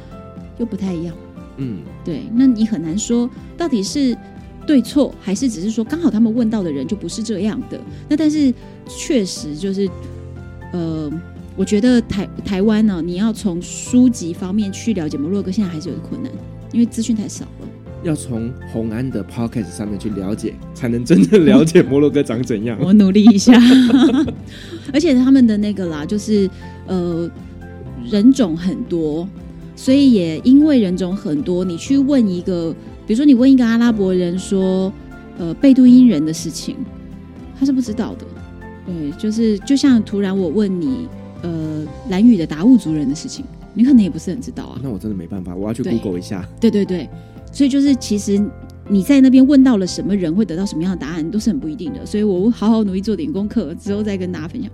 [0.57, 1.15] 又不太一样。
[1.57, 4.17] 嗯，对，那你很难说到底是
[4.65, 7.79] 对错，还是只是说刚好他们问到的人就不是这样的。
[8.09, 8.53] 那但是
[8.87, 9.87] 确实就是，
[10.73, 11.11] 呃，
[11.55, 16.31] 我觉得台台湾呢，你要从书籍方面去了解摩洛哥，现在还是有点困难，
[16.71, 17.67] 因为资讯太少了。
[18.03, 22.77] 要从红安的 podcast 上面去了解，才能真正了解摩洛哥长怎样。
[22.81, 23.53] 我努力一下，
[24.93, 26.49] 而且他们的那个啦，就是
[26.87, 27.29] 呃
[28.09, 29.27] 人种很多，
[29.75, 32.73] 所以也因为人种很多，你去问一个，
[33.05, 34.91] 比如说你问一个阿拉伯人说，
[35.37, 36.75] 呃贝都因人的事情，
[37.59, 38.25] 他是不知道的。
[38.87, 41.07] 对，就是就像突然我问你，
[41.43, 44.79] 呃蓝语的达悟族人的事情，你可能也不是很知道啊。
[44.83, 46.43] 那我真的没办法，我要去 Google 一下。
[46.59, 47.07] 对对对。
[47.51, 48.41] 所以就是，其实
[48.89, 52.05] 你在那边问到了什么人，会得到什么样的答案，都是很不一定的。
[52.05, 54.71] 所以我好好努力做点功课，之后再跟大家分享。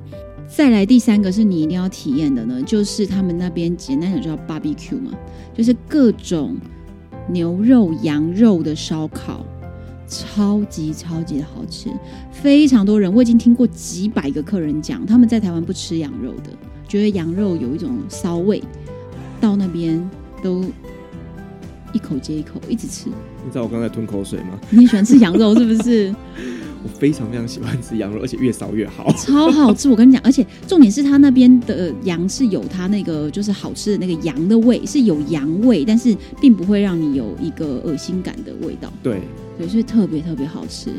[0.48, 5.12] 再来第三个是你一定要体验的呢，就是他们那边简单讲叫 barbecue 嘛，
[5.56, 6.56] 就是各种
[7.30, 9.44] 牛肉、羊肉的烧烤，
[10.08, 11.90] 超级超级的好吃，
[12.32, 13.14] 非常多人。
[13.14, 16.52] 我已经听过几百个客人讲，他们在台湾不吃羊肉的，
[16.88, 18.64] 觉得羊肉有一种骚味，
[19.42, 20.10] 到那边
[20.44, 20.64] 都。
[21.98, 23.10] 一口接一口，一直吃。
[23.44, 24.60] 你知道我刚才吞口水吗？
[24.70, 26.14] 你喜欢吃羊肉是不是？
[26.84, 29.90] 我非常非常喜欢吃羊肉，而且越少越好， 超好吃。
[29.90, 38.94] 我跟你讲，而且重点是它那边的羊是有它那个就是好吃的那个羊的味，是有羊味，但是并不会让你有一个恶心感的味道。
[39.02, 39.22] 对
[39.58, 40.92] 对，所以特别特别好吃。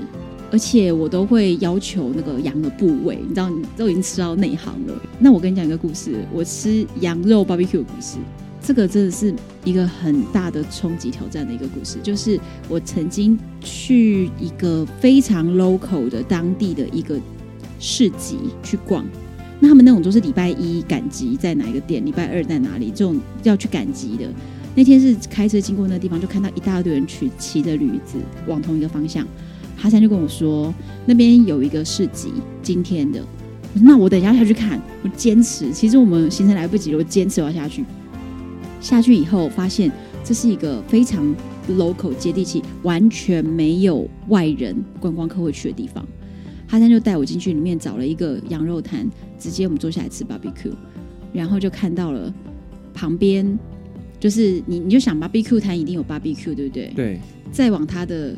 [0.51, 4.95] 而且我都会要求那个羊的部位，你知道，你都已经吃到内行了。
[5.21, 8.17] 那我跟你讲一个故事，我吃羊肉 barbecue 的故事。
[8.61, 17.19] 这个真的是一个很大的冲击挑战的一个故事，就是我曾经去一个非常 local 的当地的一个
[17.79, 19.05] 市集去逛，
[19.61, 24.29] 那他们那种都是礼拜一赶集在哪一个店，礼拜二在哪里，这种要去赶集的。
[24.75, 29.27] 那天是开车经过那个地方，就看到一大堆人去骑着驴子往同一个方向。
[29.77, 30.75] 哈山就跟我说，
[31.07, 33.21] 那边有一个市集，今天的。
[33.75, 35.73] 我说那我等一下下去看，我坚持。
[35.73, 37.85] 其实我们行程来不及了，我坚持要下去。
[38.81, 39.91] 下去以后，发现
[40.23, 41.35] 这是一个非常
[41.71, 46.07] local 接地气，完全没有外人观光客会去的地方。
[46.67, 50.73] 哈山就带我进去里面找了一个羊肉摊，直接我们坐下来吃 barbecue，
[51.33, 52.33] 然后就看到了
[52.93, 53.59] 旁边
[54.21, 56.93] 就是你你就想 barbecue 摊一定有 barbecue 对不对？
[56.95, 57.21] 对。
[57.51, 58.37] 再往它的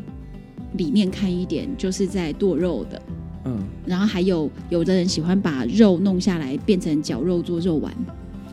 [0.75, 3.03] 里面看一点，就是在剁肉的，
[3.45, 7.93] 嗯，然后还有有的人喜欢把肉弄下来变成绞肉做肉丸，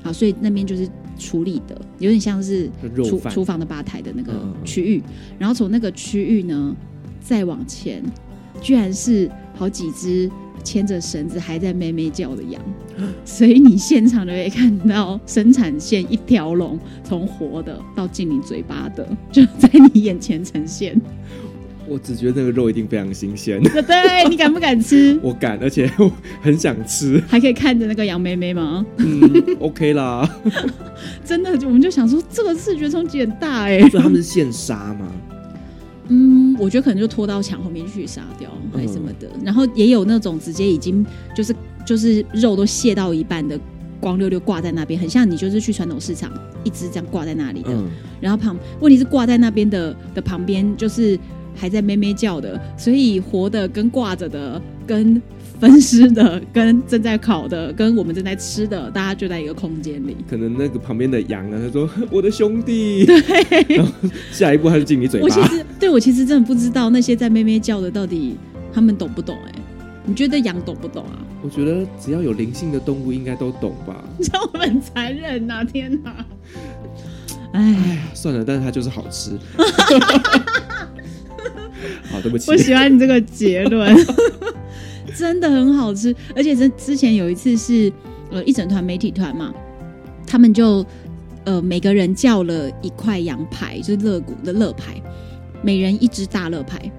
[0.01, 0.89] 好，所以那边就是。
[1.17, 5.01] 处理的有点像是厨厨房的吧台的那个区域，
[5.37, 6.75] 然后从那个区域呢
[7.19, 8.01] 再往前，
[8.61, 10.29] 居然是好几只
[10.63, 12.61] 牵着绳子还在咩咩叫的羊，
[13.25, 20.99] 所以你现场就可以看到生产线一条龙，从活的到进你嘴巴的，就在你眼前呈现。
[21.87, 23.61] 我只觉得那个肉一定非常新鲜。
[23.63, 25.17] 对，你敢不敢吃？
[25.23, 27.21] 我敢，而且我很想吃。
[27.27, 28.85] 还可以看着那个杨妹妹吗？
[28.97, 30.29] 嗯，OK 啦。
[31.23, 33.89] 真的，我们就想说，这个视觉冲击很大哎、欸。
[33.89, 35.11] 所以他们是现杀吗？
[36.09, 39.27] 嗯，我觉得可能就拖到墙后面去杀掉，还是什么的。
[39.35, 43.59] 嗯、然后也有那种直接已经就是就是肉都卸到一半的，
[43.99, 46.31] 光溜溜挂在那边，很像你就是去传统市场
[46.63, 47.71] 一只这样挂在那里的。
[47.71, 47.89] 嗯、
[48.21, 51.17] 然后旁问题是挂在那边的的旁边就是。
[51.57, 55.21] 还在咩咩叫的，所以活的跟挂着的，跟
[55.59, 60.15] 分尸的，跟正在烤的，跟我们正在吃的，大家就在一个空间里。
[60.29, 63.75] 可能那个旁边的羊啊，他说：“我的兄弟。”对。
[63.75, 63.91] 然后
[64.31, 65.25] 下一步他就进你嘴巴。
[65.25, 68.37] 我其实对我其实真的不知道那些在咩咩叫的到底
[68.71, 69.35] 他们懂不懂？
[69.47, 69.51] 哎，
[70.05, 71.17] 你觉得羊懂不懂啊？
[71.41, 74.03] 我觉得只要有灵性的动物应该都懂吧。
[74.17, 75.63] 你知道我们很残忍呐！
[75.63, 76.25] 天哪！
[77.53, 79.31] 哎呀，算了，但是它就是好吃。
[82.11, 82.49] 好，对不起。
[82.49, 83.95] 我喜欢你这个结论，
[85.17, 86.15] 真的很好吃。
[86.35, 87.91] 而且之之前有一次是
[88.31, 89.53] 呃一整团媒体团嘛，
[90.25, 90.85] 他们就
[91.45, 95.01] 呃每个人叫了一块羊排，就是乐骨的乐排，
[95.61, 96.91] 每人一只大乐排。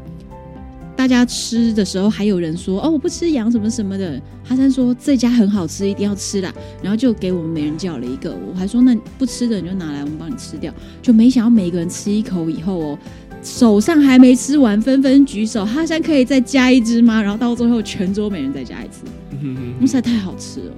[0.97, 6.53] 大家吃的时候还有人说哦我不吃羊什么什么的，哈山说这家很好吃，一定要吃啦。
[6.83, 10.75] 然后就给我们每人叫了一个，我还说那不吃的你就拿来，我们帮你吃掉。
[11.01, 12.99] 就没想到每个人吃一口以后哦。
[13.42, 15.64] 手上还没吃完，纷纷举手。
[15.64, 17.22] 哈山可以再加一只吗？
[17.22, 18.98] 然后到最后，全桌每人再加一只。
[19.40, 20.72] 嗯哼，实在太好吃了。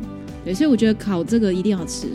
[0.44, 2.08] 对，所以我觉得烤这个一定要吃。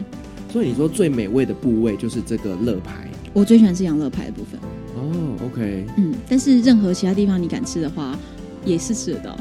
[0.51, 3.09] 所以你说最美味的部位就是这个肋排？
[3.33, 4.59] 我最喜欢吃羊肋排的部分。
[4.95, 5.85] 哦，OK。
[5.97, 8.17] 嗯，但是任何其他地方你敢吃的话，
[8.63, 9.37] 也是吃得到。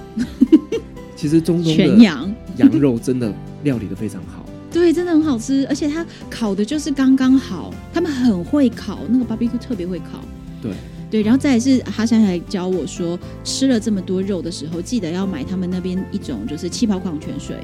[1.14, 4.45] 其实中东全羊羊肉真的料理的非常好。
[4.73, 7.73] 对，真的很好吃，而且它烤的就是刚刚好。
[7.93, 10.19] 他们很会烤，那个 barbecue 特别会烤。
[10.61, 10.73] 对。
[11.11, 17.57] 对，然后再来是哈山还教我说，吃了这么多肉的时候，记得要买他们那边一种就是气泡矿泉水，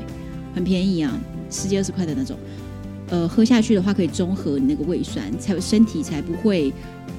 [0.55, 1.19] 很便宜啊，
[1.51, 2.37] 十几二十块的那种。
[3.09, 6.73] 呃，喝下去的话可以中和你那个胃酸，才身体才不会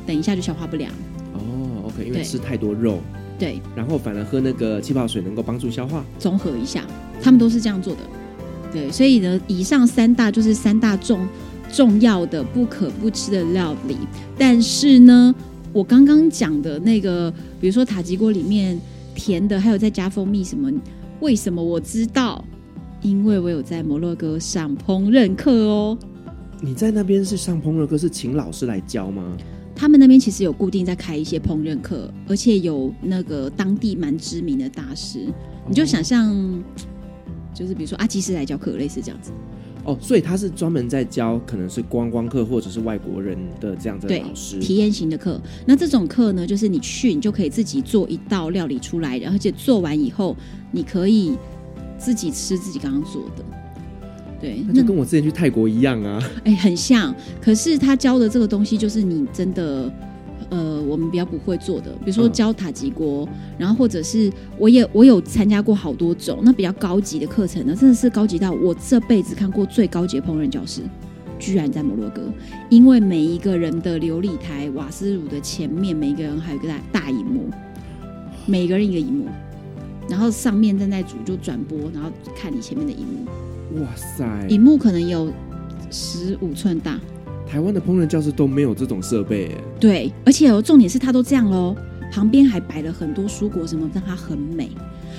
[0.07, 0.89] 等一下就消化不良。
[1.33, 3.01] 哦，OK，因为吃太多肉。
[3.37, 3.61] 对。
[3.75, 6.85] 然后反而喝那个气泡水能够帮助消化，综合一下，
[7.21, 7.99] 他们都是这样做的。
[8.71, 11.27] 对，所以呢，以上三大就是三大重
[11.69, 13.97] 重要的不可不吃的料理，
[14.37, 15.35] 但是呢。
[15.73, 18.79] 我刚刚讲的那个，比如说塔吉锅里面
[19.15, 20.71] 甜的，还有再加蜂蜜什么？
[21.19, 22.43] 为什么我知道？
[23.01, 25.97] 因为我有在摩洛哥上烹饪课哦。
[26.61, 29.35] 你在那边是上烹饪课，是请老师来教吗？
[29.73, 35.25] 他们那边其实有固定在开一些烹饪课，而且有那个当地蛮知名的大师。
[35.67, 36.35] 你就想象，
[37.53, 39.31] 就是比如说阿基师来教课，类似这样子。
[39.91, 45.39] 哦，所以他是专门在教可能是观光客或者是外国人的这样子的老师，体验型的课。
[45.65, 50.35] 那这种课呢，就是你去，你就可以自己做一道料理出来，而且做完以后，
[50.71, 51.37] 你可以
[51.97, 53.43] 自己吃自己刚刚做的。
[54.39, 57.13] 对，那就跟我之前去泰国一样啊，哎，很像。
[57.41, 59.91] 可是他教的这个东西，就是你真的。
[60.51, 70.81] 呃，我们比较不会做的，比如说教塔吉锅，嗯、然后或者是我也我有参加过好多种那比较高级的课程呢，真的是高级到我这辈子看过最高级的烹饪教室，
[71.39, 72.23] 居然在摩洛哥，
[72.69, 77.49] 因为每一个人的琉璃台瓦斯炉的前面，每一个人还有一个大大荧幕，
[78.45, 79.27] 每个人一个荧幕，
[80.09, 85.31] 然后上面正在煮就转播，然后看你前面的荧幕，哇塞，荧幕可能有
[85.89, 86.99] 十五寸大。
[87.51, 91.75] 台湾的烹饪教室都没有这种设备，对，而且重点是它都这样喽，
[92.09, 94.69] 旁边还摆了很多蔬果什么，让它很美。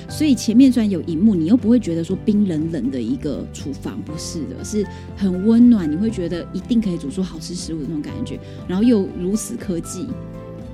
[0.09, 4.83] 所以前面虽然有荧幕，你又不会觉得说冰冷冷的一个厨房，不是的，是
[5.15, 10.07] 很温暖，你会觉得一定可以煮出好吃食物的那种感觉，然后又如此科技，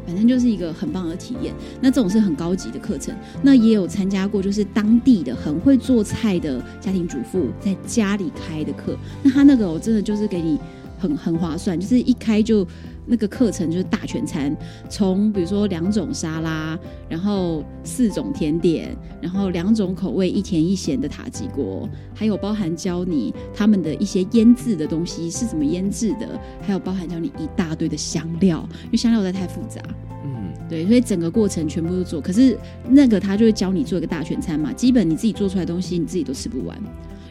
[0.08, 1.54] 反正就是一个很棒的体验。
[1.82, 10.58] 那这种是很高级的课程，那也有参加过，就是当地的很会做菜的家庭主妇在家里开的课，那他那个我真的就是给你。
[11.00, 12.68] 很很划算，就是一开就
[13.06, 14.56] 那个课程就是大全餐，
[14.90, 16.78] 从比如说两种沙拉，
[17.08, 29.82] 然后四种甜点，然后两种口味一甜一咸的塔吉锅，还有包含教你他们的一些腌制的东西是怎么腌制的，还有包含教你一大堆的香料，因为香料实在太复杂，
[30.26, 36.78] 嗯，对，所以整个过程全部都做，可是那个他就会教你做一个大全餐嘛，基本你自己做出来的东西你自己都吃不完。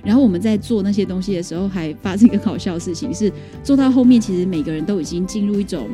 [0.04, 3.32] 然后我们在做那些东西的时候，还发生一个搞笑的事情，是
[3.62, 5.88] 做到后面，其实每个人都已经进入一种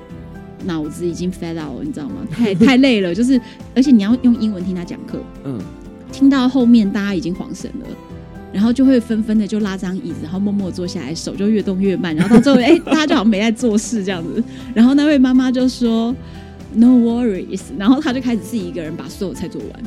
[0.64, 2.16] 脑子已经 fed out 了，你知道吗？
[2.30, 3.40] 太太累了，就是
[3.74, 5.58] 而且你要用英文听他讲课，嗯，
[6.12, 7.86] 听到后面大家已经恍神了，
[8.52, 14.42] 然后就会纷纷的就拉张椅子，然后默默坐下来，手就越动越慢，然后到最后， 哎，大家就好像没在做事这样子。
[14.74, 16.14] 然后那位妈妈就说
[16.72, 19.82] “No worries”，然后他就开始自己一个人把所有菜做完，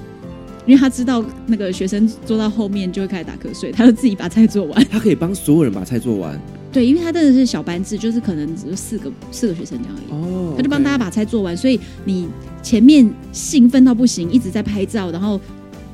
[0.68, 4.86] 因为他知道那个学生坐到后面就会开始打瞌睡，他就自己把菜做完。
[4.91, 6.39] 他可以帮所有人把菜做完。
[6.72, 10.11] 对，因为他真的是小班制，就是可能只有四个四个学生这样而已。
[10.11, 12.28] 哦，他就帮大家把菜做完，所以你
[12.61, 15.39] 前面兴奋到不行，一直在拍照，然后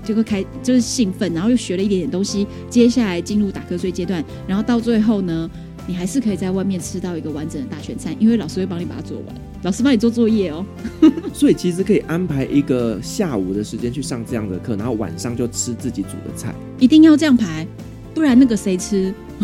[0.03, 5.49] 就会开就是兴奋，然后又学了一点点东西，接下来进入打瞌睡阶段，然后到最后呢，
[5.85, 10.65] 你还是可以在外面吃到一个完整的大全餐，因为老师会帮你把它做完，老师帮你做作业哦。
[11.33, 17.67] 所以其实可以安排一个下午的时间去上这样的课，然后晚上就吃自己煮的菜，一定要这样排，
[18.13, 19.13] 不然那个谁吃？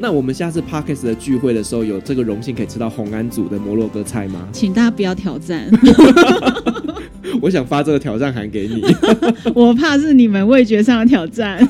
[0.00, 4.48] 那我们下次 Podcast 的聚会的时候，有这个荣幸可以吃到红安组的摩洛哥菜吗？
[4.50, 5.70] 请大家不要挑战。
[7.40, 8.82] 我想发这个挑战函给你。
[9.54, 11.66] 我怕是你们味觉上的挑战。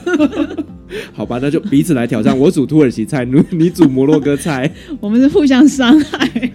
[1.13, 2.37] 好吧，那就彼此来挑战。
[2.37, 4.71] 我煮土耳其菜， 你你煮摩洛哥菜，
[5.01, 6.53] 我们是互相伤害。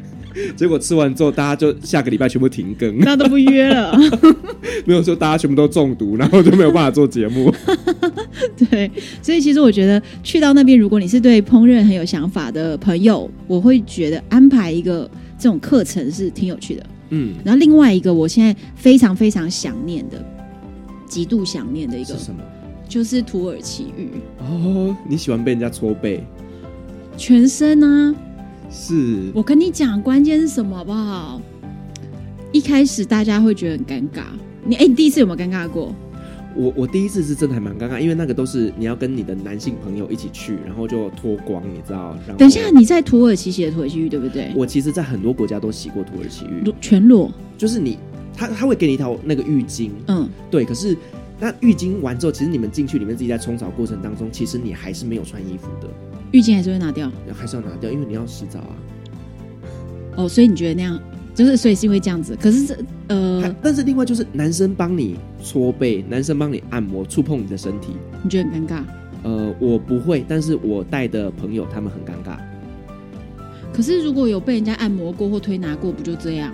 [0.57, 3.97] 结果吃完之后，大家就下个礼拜全部停更，那都不约了。
[4.83, 7.53] 没有说大家全部都中毒，然后就没有办法做节目。
[8.69, 15.09] 对，所以其实我觉得去到那边，如果你是对烹饪很有想法的朋友，我会觉得安排一个
[15.39, 16.85] 这种课程是挺有趣的。
[17.11, 20.21] 嗯，然后另外一个，我现在非常非常想念的，
[21.07, 22.41] 极度想念的一个是什么？
[22.95, 24.09] 就是土耳其浴。
[24.39, 26.23] 哦，你喜欢被人家搓背？
[27.17, 28.15] 全身啊。
[28.71, 31.41] 是我跟你讲，关键是什么好不好？
[32.53, 34.21] 一开始大家会觉得很尴尬。
[34.63, 35.93] 你哎、欸，你第一次有没有尴尬过？
[36.55, 42.17] 我我第一次是真的还蛮尴尬，因为那个都是你要跟你的男性朋友一起去，然后就脱光，你知道？
[42.37, 44.53] 等一下，你在土耳其洗的土耳其浴对不对？
[44.55, 47.29] 我其实，在很多国家都洗过土耳其浴，全裸。
[47.57, 47.99] 就是你，
[48.33, 50.63] 他他会给你一条那个浴巾，嗯，对。
[50.63, 50.97] 可是
[51.39, 55.89] 那浴巾完之后，其实你们进去里面自己在冲澡过程当中，其实你还是没有穿衣服的。
[56.31, 58.75] 浴巾还是会拿掉，还是要拿掉，因为你要洗澡啊。
[60.15, 60.99] 哦，所以你觉得那样，
[61.33, 62.37] 就是所以是因为这样子。
[62.41, 62.77] 可是这
[63.07, 68.83] 呃，但是另外就是男生帮你搓背，男生帮你按摩，触碰你的身体，你觉得很尴尬？
[69.23, 72.37] 呃，我不会，但是我带的朋友他们很尴尬。
[73.73, 76.53] 可是如果有被人家按摩过或推拿过，不就这样？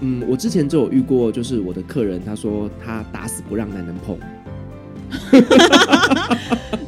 [0.00, 4.16] 嗯，我之前就有遇过，就是我的客人他说他打死不让男人碰。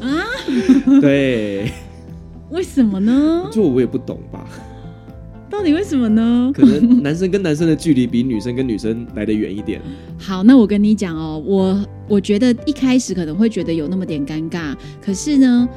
[0.00, 0.24] 啊？
[1.00, 1.72] 对。
[2.50, 3.48] 为什么呢？
[3.52, 4.44] 就我也不懂吧。
[5.48, 6.50] 到底为什么呢？
[6.54, 9.80] 可能男生跟男生的距离比女生跟女生来得远一点。
[10.18, 15.68] 好，那我跟你讲哦，我我觉得一开始可能会觉得有那么点尴尬，可是呢，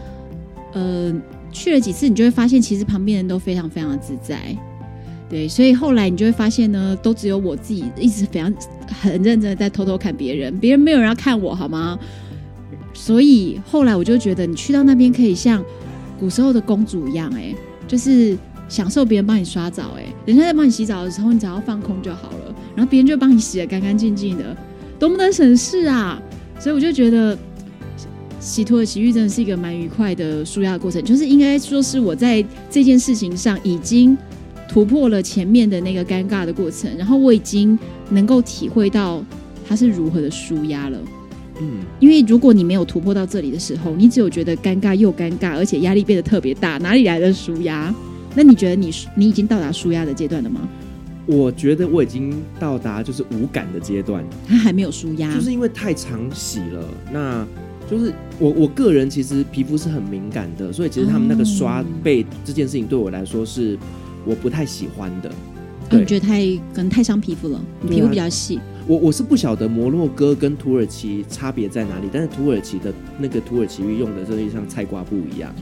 [0.73, 1.13] 呃，
[1.51, 4.39] 去了几次，你就会发现其实旁边人都非常非常的自在。
[5.33, 8.53] 对，所以后来你就会发现呢，都只有我自己一直非常
[9.01, 11.97] 很认真的在偷偷看别人，别人没有人要看我，好吗？
[12.93, 15.63] 所以后来我就觉得，你去到那边可以像。
[16.19, 17.53] 古时候的公主一样，哎，
[17.85, 18.37] 就是
[18.69, 24.55] 享受别人帮你刷澡，哎，人家在帮你洗澡的时候，你只要放空就好了，然后别人就帮你洗得干干净净的，
[24.99, 26.21] 多么的省事啊！
[26.59, 27.37] 所以我就觉得
[28.39, 34.17] 洗土耳其浴真的是一个蛮愉快的舒压过程，就是应该说是我在这件事情上已经
[34.73, 37.77] 突破了前面的那个尴尬的过程，然后我已经
[38.09, 39.23] 能够体会到
[39.67, 40.97] 它是如何的舒压了。
[41.61, 47.93] 嗯，因为如果你没有突破到这里的时候，你只有觉得尴尬又尴尬，而且压力变得特别大，哪里来的舒压？
[48.33, 50.67] 那你觉得你你已经到达舒压的阶段了吗？
[51.27, 56.83] 我觉得我已经到达就是无感的阶段，他还没有舒压，就是因为太常洗了。
[57.11, 57.45] 那
[57.87, 63.77] 就是我我个人其实皮肤是很敏感的，所以其实他们那个刷背这件事情对我来说是
[64.25, 65.31] 我不太喜欢的。
[65.91, 68.59] 我、哦、觉得太可能太伤皮肤了，你皮肤比较细。
[68.87, 75.53] 我我是不晓得摩洛哥跟土耳其差别在哪里，但是土耳其的那个土耳其浴用的真的像菜瓜布一样。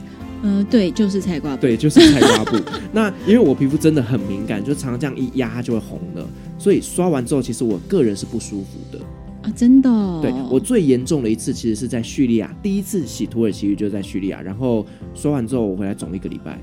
[0.42, 1.62] 嗯、呃，对，就是菜瓜布。
[1.62, 2.56] 对，就是菜瓜布。
[2.92, 6.26] 那因为我皮肤真的很敏感，就常常这样一压它就会红了，
[6.58, 8.98] 所以刷完之后，其实我个人是不舒服的
[9.42, 10.20] 啊，真的、哦。
[10.20, 14.84] 对，我最严重的一次其实是在叙利亚，第一次洗土耳其浴就是在叙利亚，然后
[15.14, 16.58] 刷完之后我回来肿一个礼拜。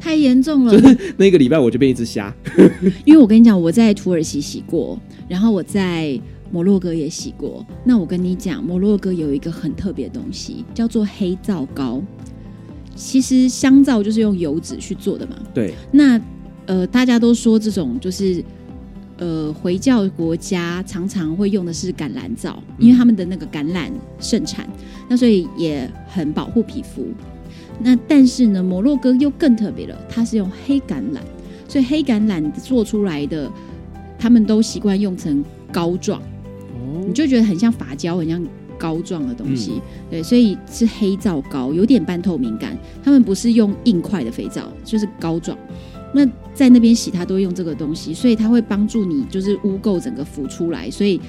[0.00, 2.34] 太严重了，就是那个礼拜我就变一只虾。
[3.04, 4.98] 因为我跟你讲，我在土耳其洗过，
[5.28, 6.18] 然后我在
[6.50, 7.64] 摩洛哥也洗过。
[7.84, 12.02] 那我跟你讲，摩洛哥有一个很特别的东西，叫做黑皂膏。
[12.96, 15.36] 其实香皂就是用油脂去做的嘛。
[15.54, 15.74] 对。
[15.92, 16.20] 那
[16.66, 18.44] 呃，大家都说这种就是
[19.18, 24.68] 呃回教国家常常会用的是橄榄皂，因为他们的那个橄榄盛产，
[25.08, 27.06] 那所以也很保护皮肤。
[27.82, 31.20] 那但是呢，摩洛哥又更特别了，它是用黑橄榄，
[31.66, 33.50] 所以黑橄榄做出来的，
[34.18, 38.44] 他们都习惯用成膏状，哦，你就觉得很像发胶，很像
[38.78, 42.76] 膏状的东西，嗯、对，所以是黑皂膏，有点半透明感。
[43.02, 45.56] 他们不是用硬块的肥皂，就是膏状。
[46.12, 50.90] 那在那边洗，它都会用这个东西，所以它会帮助你，就是污垢整个浮出来。
[50.90, 51.20] 所以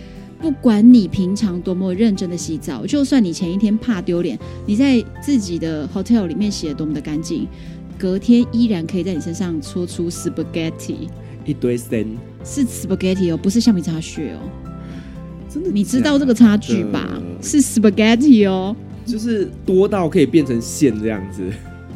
[0.42, 7.48] 不管你平常多么认真的洗澡，就算你前一天怕丢脸，你在自己的 hotel 里面洗得多么的干净，
[7.96, 11.08] 隔天依然可以在你身上搓出 spaghetti
[11.46, 14.50] 一堆森，是 spaghetti 哦，不是橡皮擦屑哦。
[15.48, 17.08] 真的，你知道这个差距吧？
[17.40, 18.76] 是 spaghetti 哦，
[19.06, 21.44] 就是多到可以变成线这样子，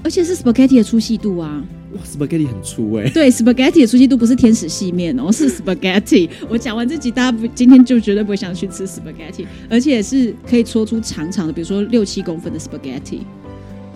[0.03, 1.65] 而且是 spaghetti 的粗细度啊。
[1.95, 3.09] 哇，spaghetti 很粗哎、欸。
[3.09, 6.29] 对，spaghetti 的粗细度不是天使细面哦，是 spaghetti。
[6.49, 13.19] 我讲完这集，大家不今天就绝对不会想去吃 spaghetti，而且是可以搓出长长的，比如说六七公分的 spaghetti。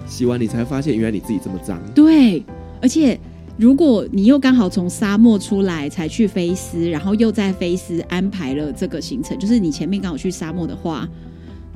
[0.08, 1.80] 洗完你才发现，原来你自己这么脏。
[1.94, 2.44] 对，
[2.82, 3.20] 而且
[3.58, 11.08] 如果你又刚好从沙漠出来才去菲斯，然后又在菲斯安排了这个行程，就是你前面刚好去沙漠的话，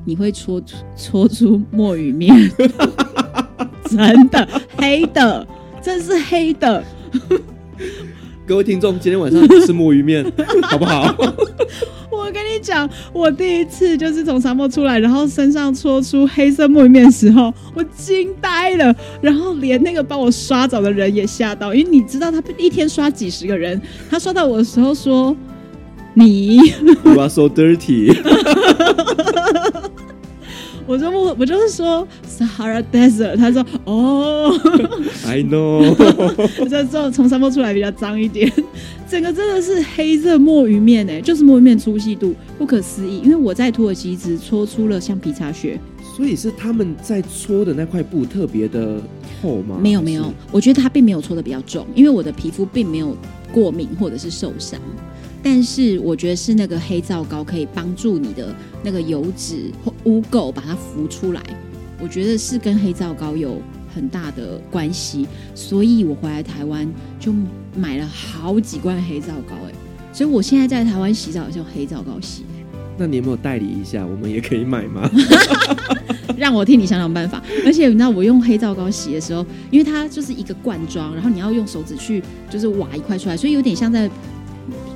[0.04, 2.34] 你会搓出搓出墨鱼面，
[3.88, 5.46] 真的黑的。
[5.84, 6.82] 真是黑的，
[8.46, 10.24] 各位听众，今天晚上吃墨鱼面
[10.64, 11.14] 好不好？
[12.10, 23.78] 我跟你讲，我第一次就是从沙漠出来，然后身上搓出黑色墨鱼面的时候，我惊呆了，然后连那个帮我刷澡的人也吓到，因为你知道他一天刷几十个人，
[24.10, 25.36] 他刷到我的时候说
[26.14, 28.16] ：“你，You are so dirty。”
[30.86, 34.52] 我就我我就是说 Sahara Desert，他说哦，
[35.26, 35.94] I know，
[36.68, 38.52] 这这从沙漠出来比较脏一点，
[39.08, 45.80] 整个真的是黑色墨鱼面哎，就是墨鱼面粗细度不可思议，因为我在土耳其只搓出了橡皮擦屑，
[46.16, 49.00] 所以是他们在搓的那块布特别的
[49.40, 49.78] 厚吗？
[49.80, 53.16] 没有没有，我觉得它并没有搓的比较重，因为我的皮肤并没有
[53.52, 54.78] 过敏或者是受伤。
[55.46, 61.42] 但是我觉得是那个黑皂膏可以帮助你的那个油脂或污垢把它浮出来，
[62.00, 63.60] 我觉得是跟黑皂膏有
[63.94, 66.90] 很大的关系，所以我回来台湾
[67.20, 67.30] 就
[67.76, 69.72] 买了好几罐黑皂膏，哎，
[70.14, 72.44] 所以我现在在台湾洗澡是用黑皂膏洗。
[72.96, 74.06] 那你有没有代理一下？
[74.06, 75.10] 我们也可以买吗？
[76.38, 77.42] 让我替你想想办法。
[77.66, 84.10] 而且你知道我用黑皂膏洗的时候，因为它就是一个罐装，然后你要用手指去就是挖一块出来，所以有点像在。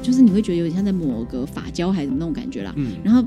[0.08, 3.22] 就是你会觉得有点像在抹个发胶还是那种感觉啦，嗯，然后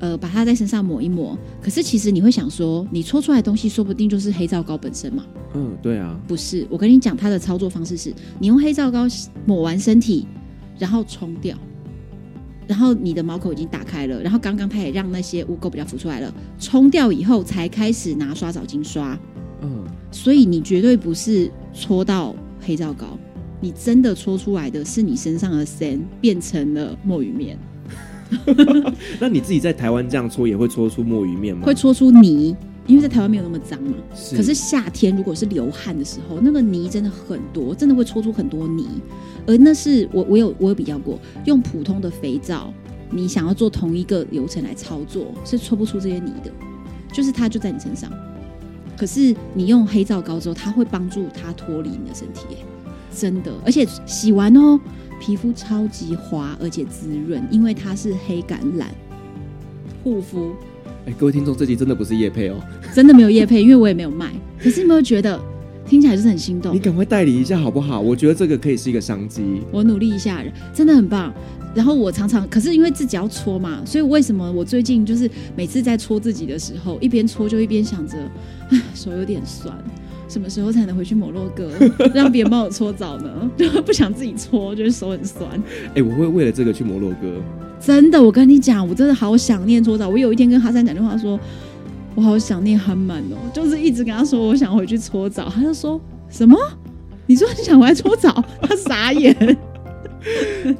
[0.00, 5.24] 呃把它在身上抹一抹，可是其实你会想说，你搓出来的东西说不定就是黑皂膏本身嘛，
[5.54, 9.06] 嗯，对啊，不是，我跟你讲它的操作方式是，你用黑皂膏
[9.46, 10.26] 抹完身体，
[10.76, 11.56] 然后冲掉，
[12.66, 19.16] 然后你的毛孔已经打开了，然后刚刚它也让那些污垢比较浮出来了，冲掉以后才开始拿刷澡巾刷，
[19.62, 23.16] 嗯，所以你绝对不是搓到黑皂膏。
[23.64, 27.56] 你真的搓出来的是你身上的酸变成了墨鱼面。
[29.18, 31.62] 那你自己在台湾这样搓也会搓出墨鱼面吗？
[31.64, 32.54] 会搓出泥，
[32.86, 33.94] 因为在台湾没有那么脏嘛。
[34.14, 34.36] 是。
[34.36, 38.86] 可是夏天如果是流汗的时候，那个泥真的很多，真的会搓出很多泥。
[39.46, 42.70] 而那是我我有我有比较过，用普通的肥皂，
[43.10, 46.52] 你想要做同一个流程来操作，是搓不出这些泥的。
[47.10, 48.12] 就是它就在你身上，
[48.94, 52.56] 可是你用黑皂膏之后，它会帮助它脱离你的身体。
[53.14, 54.78] 真的，而且洗完哦，
[55.20, 58.86] 皮肤超级滑，而且滋润，因为它是黑橄榄
[60.02, 60.52] 护肤。
[61.06, 62.56] 哎，各位听众，这集真的不是叶配哦，
[62.94, 64.32] 真的没有叶配，因为我也没有卖。
[64.58, 65.40] 可是有没有觉得
[65.86, 66.74] 听起来就是很心动？
[66.74, 68.00] 你赶快代理一下好不好？
[68.00, 69.42] 我觉得这个可以是一个商机。
[69.70, 70.42] 我努力一下，
[70.72, 71.32] 真的很棒。
[71.74, 78.16] 然后我常常，可是因为自己要搓嘛，所以为什么我最近就是每次在搓自己的时候，一边搓就一边想着，
[78.70, 79.76] 唉，手有点酸。
[80.28, 81.70] 什么时候才能回去摩洛哥，
[82.14, 83.50] 让别人帮我搓澡呢？
[83.56, 85.48] 就 不想自己搓，就是手很酸。
[85.88, 87.40] 哎、欸，我会为了这个去摩洛哥。
[87.80, 90.08] 真的，我跟你讲，我真的好想念搓澡。
[90.08, 91.38] 我有一天跟哈三讲电话说，
[92.14, 96.58] 我好想念哈曼哦，就是一直跟他说我想回去搓澡，他就说什么？
[97.26, 98.44] 你说你想回来搓澡？
[98.62, 99.34] 他傻眼。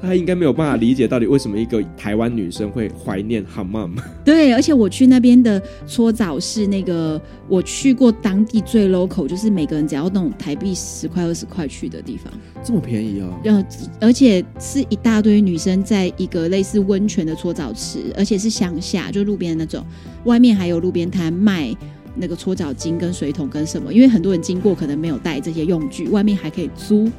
[0.00, 3.92] 他应该没有办法理解到底为什么一个台湾女生会怀念 Hammam。
[4.24, 12.32] 对，而且我去那边的搓澡是那个我去过当地最 local，就是每个人只要那种台币十块二十块去的地方，
[12.62, 13.28] 这么便宜啊。
[13.44, 13.66] 呃，
[14.00, 19.84] 而且是一大堆女生在一个类似温泉的搓澡池，而且是乡下，就路边的那种，
[20.24, 21.74] 外面还有路边摊卖
[22.16, 27.10] 那个搓澡巾跟水桶跟什么，因为很多人经过可能没有带这些用具，外面还可以租。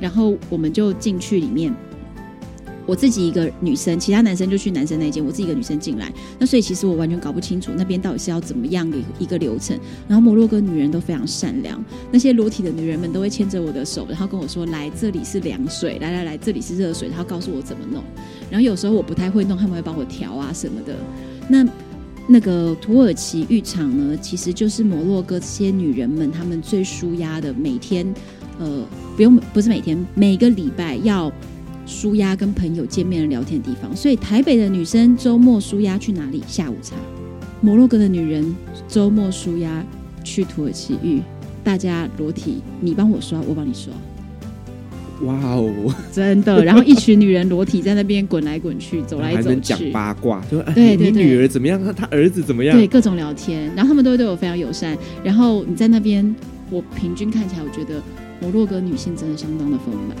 [0.00, 1.70] 然后我们就进去里面，
[2.86, 6.12] 我自己一个女生，其他男生就去男生那间，我自己一个女生进来。
[6.38, 9.78] 那所以其实我完全搞不清楚那边到底是要怎么样的一个流程。
[10.08, 18.02] 然后摩洛哥女人都非常善良，那些裸体的女人们都会牵着我的手，然后跟我说：“来，这里是凉水，来来来，这里是热水。”然后告诉我怎么弄。
[18.50, 20.96] 然后有时候我不太会弄，他们会帮我调啊什么的。
[21.48, 21.66] 那
[22.26, 28.06] 那个土耳其浴场呢，其实就是摩洛哥这些女人们她们最舒压的，每天
[28.58, 31.30] 呃不用不是每天，每个礼拜要
[31.90, 33.94] 舒压跟朋友见面的聊天的地方。
[33.96, 36.40] 所以台北的女生周末舒压去哪里？
[36.46, 36.94] 下午茶。
[37.60, 38.54] 摩洛哥的女人
[38.86, 39.84] 周末舒压
[40.22, 41.20] 去土耳其浴，
[41.64, 43.92] 大家裸体，你帮我刷，我帮你刷。
[45.26, 46.64] 哇哦，真的！
[46.64, 51.78] 然后一群女人裸体在那边滚来滚去，走来走去，讲八卦，就对对，你女儿怎么样？
[51.94, 52.74] 她儿子怎么样？
[52.74, 53.66] 对，各种聊天。
[53.74, 54.96] 然后他们都会对我非常友善。
[55.22, 56.34] 然后你在那边，
[56.70, 58.00] 我平均看起来，我觉得
[58.40, 60.16] 摩洛哥女性真的相当的丰满，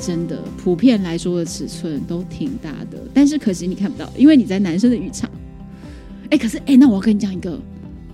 [0.00, 2.98] 真的，普遍来说的尺寸都挺大的。
[3.14, 5.30] 但是可惜你看不到，因为你在男生的浴场。
[6.30, 7.58] 哎，可是哎，那我要跟你讲一个，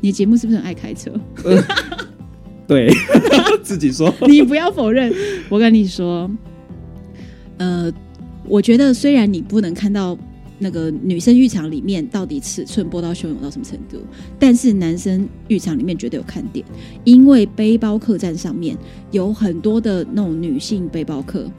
[0.00, 1.10] 你的节目是不是很爱开车？
[1.44, 1.62] 呃
[2.66, 2.88] 对，
[3.62, 5.12] 自己说， 你不要否认。
[5.48, 6.30] 我跟你说，
[7.58, 7.92] 呃，
[8.46, 10.16] 我觉得虽然你不能看到
[10.58, 13.98] 那个女生浴场里面到底尺寸波涛汹涌到什么程度，
[14.38, 16.64] 但是男生浴场里面绝对有看点，
[17.02, 18.76] 因为背包客栈上面
[19.10, 21.50] 有很多的那种女性背包客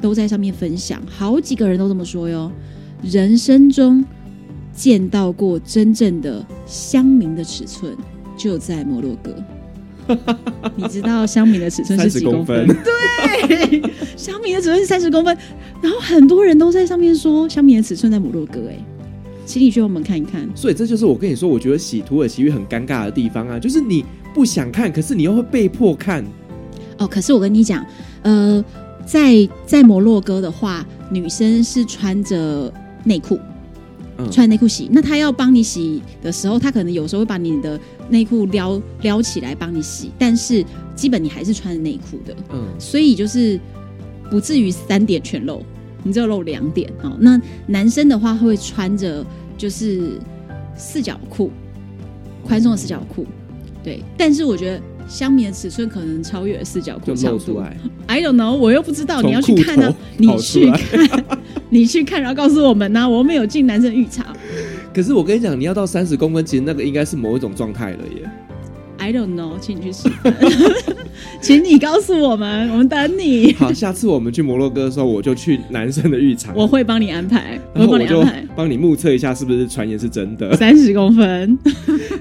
[0.00, 2.50] 都在上面分享，好几个人都这么说哟。
[3.02, 4.04] 人生中
[4.74, 7.96] 见到过真正的乡民的尺寸，
[8.36, 9.34] 就在摩洛哥。
[10.74, 12.66] 你知道香米的尺寸是几公分？
[12.66, 12.84] 公分
[13.48, 13.82] 对，
[14.16, 15.36] 香米的尺寸是三十公分。
[15.80, 18.60] 然后很多人都在上面说香米的尺寸在摩洛哥。
[18.68, 18.76] 哎，
[19.46, 20.48] 请你去我们看一看。
[20.54, 26.24] 所以这就是我跟你说，我觉得洗土耳其浴很尴尬的地方啊，就是你不想看，可是你又会被迫看。
[26.98, 27.86] 哦，可是我跟你讲，
[28.22, 28.64] 呃，
[29.10, 32.72] 在在摩洛哥的话，女生是穿着
[33.04, 33.38] 内裤。
[34.30, 37.80] 穿内裤洗，那他要帮你洗的时候，他可能有时候会把你的
[38.10, 40.62] 内裤撩撩起来帮你洗，但是
[40.94, 43.58] 基本你还是穿着内裤的，嗯，所以就是
[44.30, 45.64] 不至于三点全露，
[46.02, 47.16] 你只有露两点哦。
[47.18, 49.24] 那男生的话会穿着
[49.56, 50.20] 就是
[50.76, 51.50] 四角裤，
[52.44, 53.26] 宽松的四角裤，
[53.82, 54.02] 对。
[54.18, 57.60] 但是我觉得香米的尺寸可能超越四角裤长度
[58.06, 61.24] ，I don't know，我又不知道，你要去看啊，你去看。
[61.72, 63.08] 你去看，然后告诉我们呢、啊？
[63.08, 64.26] 我没有进男生浴场。
[64.92, 68.30] 可是我跟你讲，你要到三十公分，其实那个应该是某一种状态了耶。
[69.00, 70.10] I don't know，请你去试。
[71.40, 73.52] 请你告诉我们，我们等你。
[73.54, 76.54] 好，下次我们去摩洛哥的时候，我就去男生的浴场。
[76.54, 80.54] 我会帮你安排，我会帮你安排，帮你目测一下是不是传言是真的。
[80.54, 81.58] 三十公分。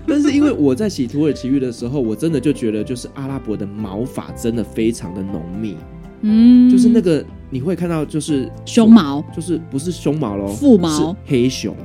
[0.07, 5.75] 但是因为我在洗土耳其浴的时候，我真的就觉得，就是阿拉伯的毛发真的非常的浓密。
[6.21, 11.75] 嗯，就是那个你会看到，就是胸毛，就是不是胸毛喽，腹毛，黑熊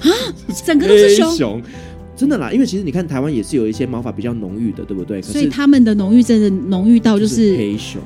[0.00, 0.08] 啊，
[0.64, 1.62] 整个都是熊，熊，
[2.16, 2.50] 真的啦。
[2.52, 5.20] 因为其实你看台湾也是有一些毛发比较浓郁的，对不对？
[5.22, 8.00] 所以他们的浓郁真的浓郁到就是，就是黑熊。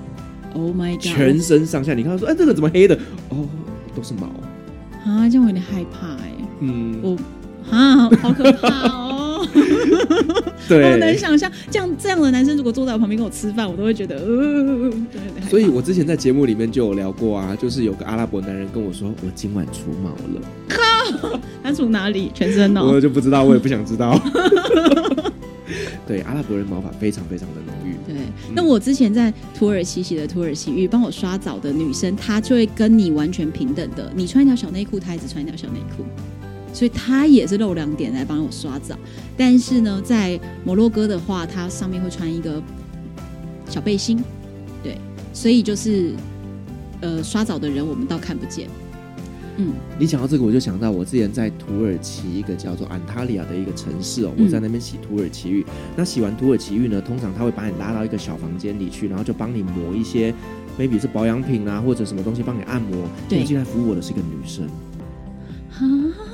[0.55, 1.03] Oh my god！
[1.03, 2.99] 全身上下，你看他说，哎，这个怎么黑的？
[3.29, 3.47] 哦，
[3.95, 4.27] 都是毛
[5.05, 6.33] 啊，这样我有点害怕哎。
[6.61, 7.17] 嗯，我
[7.71, 9.47] 啊，好可怕哦。
[10.69, 15.49] 对，我能想象这样这样的男生，如果坐在我旁边跟我吃饭，我都会觉得，呃，对。
[15.49, 20.41] 所以我之前在节目里面就有聊过啊，就是有个阿拉伯男人跟我说，我今晚除毛了。
[21.13, 22.31] 靠， 他从哪里？
[22.35, 22.87] 全身哦？
[22.87, 24.19] 我就不知道，我也不想知道。
[26.07, 27.93] 对，阿拉伯人毛发非常非常的浓郁。
[28.11, 28.17] 对，
[28.55, 36.05] 那我之前在土耳其洗的土耳其浴，帮我刷澡的女生，她就会跟你完全平等的，你穿一条小内裤，她也只穿一条小内裤。
[36.73, 38.97] 所以她也是露两点来帮我刷澡，
[39.37, 42.63] 但是呢，在摩洛哥的话，她上面会穿一个
[43.69, 44.23] 小背心，
[44.83, 44.97] 对，
[45.35, 46.15] 所以就是
[47.03, 48.67] 呃刷澡的人我们倒看不见。
[49.59, 55.65] 嗯，你讲到这个，我就想到我之前在土耳其一个叫做安塔利亚的一个城市哦，我在那边洗土耳其浴。
[55.69, 60.33] 嗯、那洗完土耳其浴呢，通常他会把你拉到一个小房间里去，然后就帮你抹一些
[60.79, 63.09] ，maybe 是保养品啊，或者什么东西帮你按摩。
[63.29, 64.67] 对，进来服务我的是一个女生。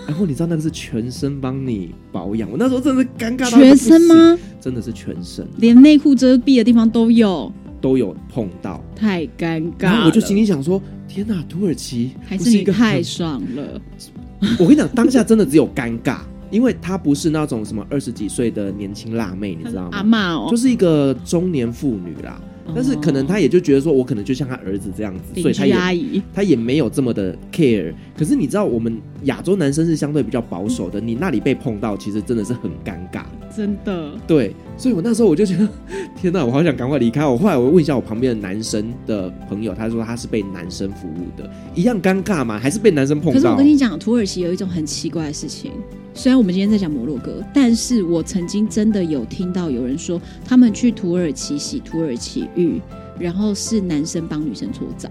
[0.06, 4.38] 然后你知道那个是全身帮你保养，我那时候真的是尴尬到全身吗？
[4.60, 7.52] 真的是全身，连内裤遮蔽的地方都有，
[7.84, 9.82] 都有碰到，太尴尬。
[9.82, 13.78] 然后我就心里想说：天哪，土耳其还是一个太爽了。
[14.58, 16.20] 我跟你讲，当下真的只有尴尬，
[16.50, 19.98] 因为她不是那种什么二十几岁的年轻辣妹，你知道吗？
[19.98, 22.40] 阿嬷哦，就是一个中年妇女啦。
[22.74, 27.92] 但是可能她也就觉得说，我可能就像她儿子这样子，所以他也她也没有这么的 care。
[28.16, 34.12] 可是你知道，我们亚洲男生是相对比较保守的，你那里被碰到，其实真的是很尴尬，真的。
[34.26, 35.68] 对，所以我那时候我就觉得，
[36.16, 37.26] 天哪，我好想赶快离开。
[37.26, 42.56] 我后来我问一下我旁边的男生的朋友，他说他是被男生服务的，一样尴尬嘛？
[42.56, 43.34] 还是被男生碰到？
[43.34, 45.72] 可是我跟你讲，土耳其有一种很奇怪的事情。
[46.16, 52.80] 虽然我们今天在讲摩洛哥，但是我曾经真的有听到有人说，他们去土耳其洗土耳其浴，
[53.18, 55.10] 然后是男生帮女生搓澡。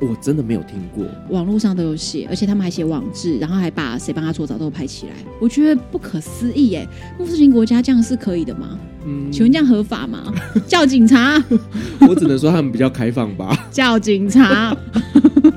[0.00, 6.86] 我真的没有听过，网络上都有写，而且他们还写网志，然后还把谁帮他搓澡都拍起来，我觉得不可思议耶！
[7.18, 8.78] 穆斯林国家这样是可以的吗？
[9.06, 10.32] 嗯，请问这样合法吗？
[10.66, 11.42] 叫警察！
[12.08, 13.56] 我只能说他们比较开放吧。
[13.70, 14.76] 叫警察。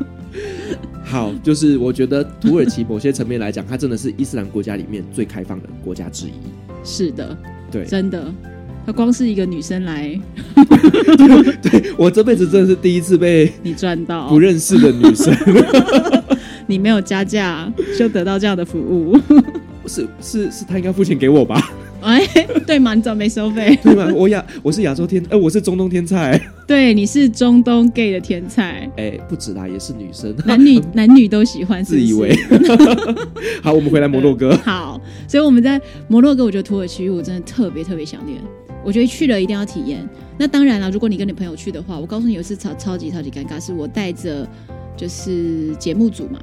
[1.03, 6.31] 好，就是我觉得土耳其某些层面来讲，它真的是伊斯兰国家里面最开放的国家之一。
[6.83, 7.37] 是的，
[7.71, 8.33] 对，真的。
[8.87, 10.17] 他光是一个女生来，
[11.61, 15.35] 对，对我这辈子真的是第一次被你赚到不认识的女生，
[16.65, 17.69] 你没有加价
[17.99, 19.19] 就得到这样的服务，
[19.87, 21.69] 是 是是，他应该付钱给我吧？
[21.99, 22.25] 哎，
[22.65, 22.93] 对吗？
[22.93, 23.77] 你怎么没收费？
[23.83, 24.09] 对吗？
[24.15, 32.33] 我亚我是亚洲天，哎、呃，我是中东天菜，对，你是中东 gay 的天菜，哎，不止啦，也是女生，男女男女都喜欢，自以为。
[33.61, 38.39] 好，我们回来摩洛哥，好，所以我们在摩洛哥，我觉得土耳其我真的特别特别想念。
[38.87, 40.07] 我觉得去了一定要体验。
[40.37, 44.47] 那当然了，如果你跟你朋友去的话，我告诉你，有一次超超级超级尴尬，是我带着
[44.95, 46.39] 就是节目组嘛，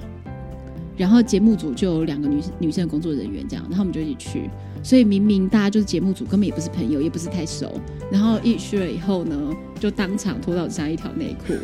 [0.94, 4.50] 然后节目组就有两个女女生的工作人员这样，然后我们就一起去。
[4.82, 7.80] 所以明明大家就是节目组，根本也不是朋友，也不是太熟。
[8.12, 9.34] 然后一去了以后呢，
[9.80, 11.54] 就当场脱到只剩一条内裤。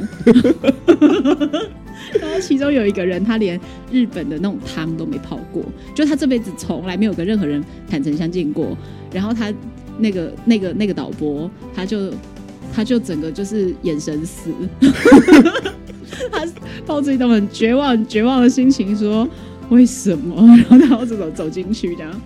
[2.18, 3.60] 然后其中有一个人，他连
[3.92, 5.62] 日本的那种汤都没泡过，
[5.94, 8.74] 就他这辈子从来没有跟任何人坦诚相见过。
[9.12, 9.52] 然后他。
[10.00, 12.12] 那个、那个、那个导播，他就
[12.74, 14.50] 他就整个就是眼神死，
[16.30, 16.46] 他
[16.86, 19.28] 抱着一种很绝望、绝望的心情说
[19.70, 22.20] ：“为什么？” 然后他要这种走进去这样。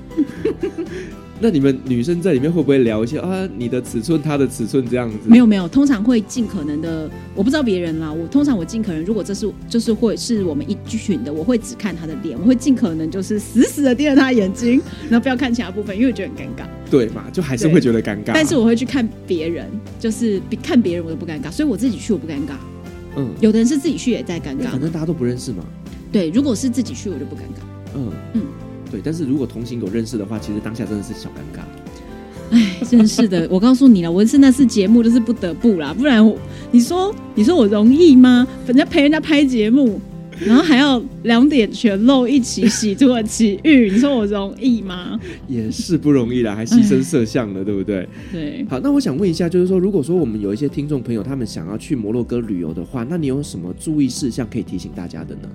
[1.40, 3.48] 那你们女生在里面会不会聊一些啊？
[3.56, 5.18] 你的尺寸，她的尺寸这样子？
[5.24, 7.10] 没有没有，通常会尽可能的。
[7.34, 14.80] 我不知道别人啦，我通常我尽可能，如果这是就是会是我们一群的，我会只看她的脸，我会尽可能就是死死的盯着她的眼睛，
[15.10, 16.66] 然后不要看其他部分，因为我觉得很尴尬。
[16.88, 18.30] 对嘛，就还是会觉得尴尬。
[18.32, 19.68] 但是我会去看别人，
[19.98, 22.54] 就是比看别人我都不尴尬，所以我自己去我不尴尬。
[23.16, 25.64] 嗯，有的人是自己去也在尴尬，反正大家都不认识嘛。
[26.12, 27.96] 对，如果是自己去我就不尴尬。
[27.96, 28.42] 嗯嗯。
[28.94, 31.62] 对，但是如果同行有认识的话，其实当下真的是小尴尬。
[32.52, 36.24] 哎，真是的，我告诉你了，我是那次节目就是不得不啦，不然
[36.70, 38.46] 你说你说我容易吗？
[38.68, 40.00] 人家陪人家拍节目，
[40.38, 45.18] 然后还要两点全露一起洗土耳其浴，你说我容易吗？
[45.48, 48.08] 也是不容易啦，还牺牲摄像了，对不对？
[48.30, 48.64] 对。
[48.70, 55.48] 好，那我想问一下，就是说，如果说我们有一些听众朋友，他们想要去摩洛哥旅游的话，那你有什么注意事项可以提醒大家的呢？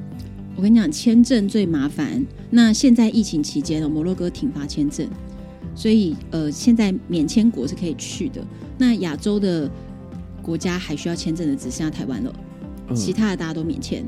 [0.59, 2.21] 我跟你讲，签证最麻烦。
[2.49, 5.07] 那现在疫情期间呢，摩洛哥停发签证，
[5.73, 8.45] 所以呃，现在免签国是可以去的。
[8.77, 9.71] 那亚洲的
[10.41, 12.33] 国家还需要签证的只剩下台湾了，
[12.93, 14.03] 其他的大家都免签。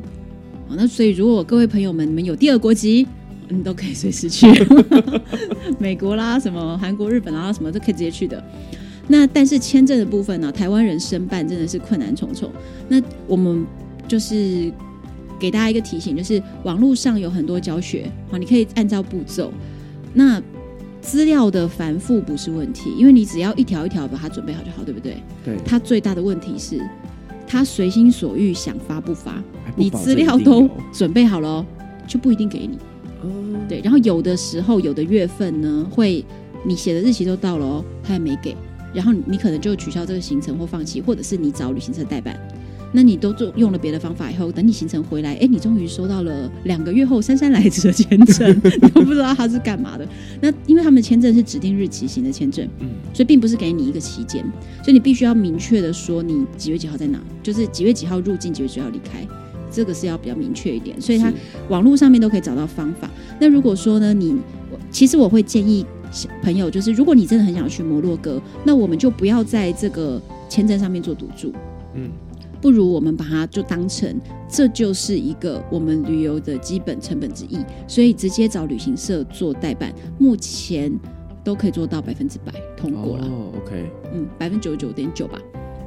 [0.67, 3.07] 好，那所以如果各位朋友们你们有第二国籍，
[3.47, 4.45] 你都可以随时去，
[5.79, 8.43] 美国啦、什么韩国、日本啦、什么都可以直接去的。
[9.07, 12.51] 那但是签证的部分呢，台湾人申办真的是困难重重。
[12.89, 13.65] 那我们
[14.05, 14.69] 就是。
[15.41, 19.51] 给大家一个提醒，就是网络上有很多教学，好，你可以按照步骤。
[20.13, 20.39] 那
[21.01, 25.17] 资料的繁复不是问题，因为你只要一条一条把它准备好就好，对不对？
[25.43, 25.57] 对。
[25.65, 26.79] 它最大的问题是，
[27.47, 29.43] 它随心所欲想发不发，
[29.75, 31.65] 不你资料都准备好了，
[32.05, 32.77] 就不一定给你。
[33.23, 33.65] 嗯。
[33.67, 33.81] 对。
[33.83, 36.23] 然后有的时候，有的月份呢，会
[36.63, 38.55] 你写的日期都到了哦，他也没给，
[38.93, 42.39] 然后你可能就取消这个行程或放弃，或者是你找旅行社代办。
[42.93, 50.07] 那你都做用了别的方法以后，等你行程回来，哎，你终于收到了两个月后姗姗来迟的签证，你都 不知道他是干嘛的。
[50.41, 54.43] 那因为他们的签证是指定日期型的签证，嗯，所以并不是给你一个期间，
[54.83, 59.25] 所以你必须要明确的说你几月几号在哪，就是几月几号入境，几月几号离开，
[59.71, 60.99] 这个是要比较明确一点。
[60.99, 61.31] 所以他
[61.69, 63.09] 网络上面都可以找到方法。
[63.39, 64.35] 那如果说呢，你
[64.69, 65.85] 我其实我会建议
[66.43, 71.53] 朋友，就是如果你真的很想去摩洛哥，那我们就不要在这个签证上面做赌注，
[71.95, 72.09] 嗯。
[72.61, 74.15] 不如我们把它就当成，
[74.47, 77.57] 这就是一个我们旅游的基本成本之一，
[77.87, 80.91] 所以直接找旅行社做代办，目前
[81.43, 83.25] 都可以做到百分之百通过了。
[83.25, 85.39] 哦，OK，嗯，百分之九十九点九吧，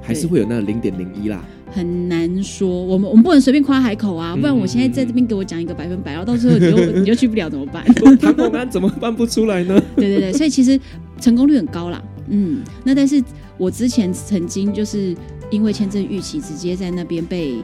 [0.02, 1.44] 还是会有那零点零一啦。
[1.70, 7.84] 很难说，我们我们不能随便夸海口啊，不然我现在在这边给我讲一个百分百，然后到时候你就 你就去不了怎么办？
[8.20, 9.80] 唐红安怎么办不出来呢？
[9.94, 10.78] 对对对，所以其实
[11.20, 12.02] 成功率很高啦。
[12.28, 13.22] 嗯，那但是
[13.58, 15.14] 我之前曾经就是。
[15.50, 17.62] 因为签证逾期，直接在那边被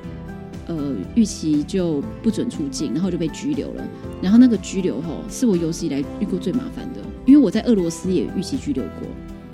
[0.67, 3.85] 呃逾期就不准出境，然后就被拘留了。
[4.23, 9.09] 然后那个拘留吼，是我有史以来遇过最麻烦的，因为我在俄罗斯也逾期拘留过。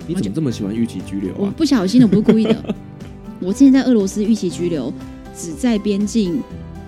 [0.05, 1.37] 你怎么这么喜欢逾期拘留啊？
[1.39, 2.75] 我不小心的，不是故意的。
[3.39, 4.91] 我之前在俄罗斯逾期拘留，
[5.35, 6.41] 只在边境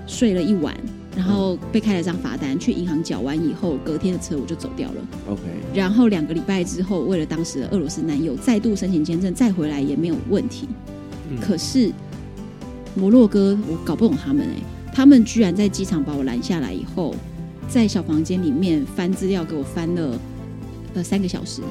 [0.08, 0.76] 睡了一晚，
[1.16, 4.96] 然后被开了张罚单，去银行缴完以后，隔天的车我就走掉了。
[5.30, 5.42] OK。
[5.74, 10.68] 然后两个礼拜之后，为了当时的俄罗斯男友，再度申请签证，再回来也没有问题。
[11.38, 11.92] 可是，
[12.96, 14.64] 摩洛哥，我搞不懂他们哎、欸，
[14.94, 17.16] 他们居然在机场把我拦下来以后，
[17.68, 20.20] 在小房间里面翻资料给我翻了
[20.96, 21.62] 呃三个小时，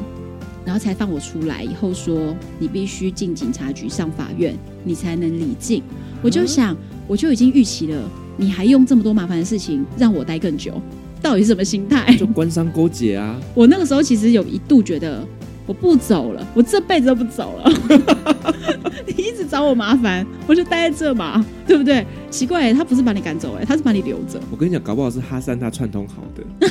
[0.64, 1.62] 然后才放我出来。
[1.62, 4.54] 以后说你必须进警察局上法院，
[4.84, 5.82] 你才能离境。
[6.22, 10.80] 我就想，我就已经预期了，你还用这么多麻烦的事情让我待更久，
[11.20, 12.16] 到底是什么心态？
[12.16, 13.38] 就官商勾结啊！
[13.54, 15.26] 我那个时候其实有一度觉得。
[15.66, 17.70] 我不走了，我这辈子都不走了。
[19.16, 22.06] 你一直找我麻烦，我就待在这嘛， 对不对？
[22.30, 24.40] 奇怪，他不是把你赶走，哎，他是把你留着。
[24.50, 26.68] 我跟你讲，搞不好是哈山他串通好的。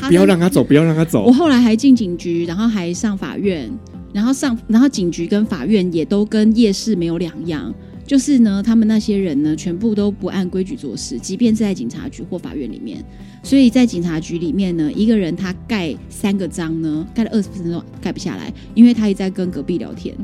[0.08, 1.24] 不要让他走，不要让他走。
[1.24, 3.70] 我后来还进警局，然后还上法院，
[4.12, 7.72] 然后上，然后警局跟法院也都跟夜市没有两样。
[8.06, 13.04] 就是呢，他们那些人呢，全部都不按规矩做事，即便是在警察局或法院里面。
[13.42, 20.14] 所以在警察局里面呢，一个人他盖三个章呢，盖了二十分钟盖不下来，因为他一直在跟隔壁聊天，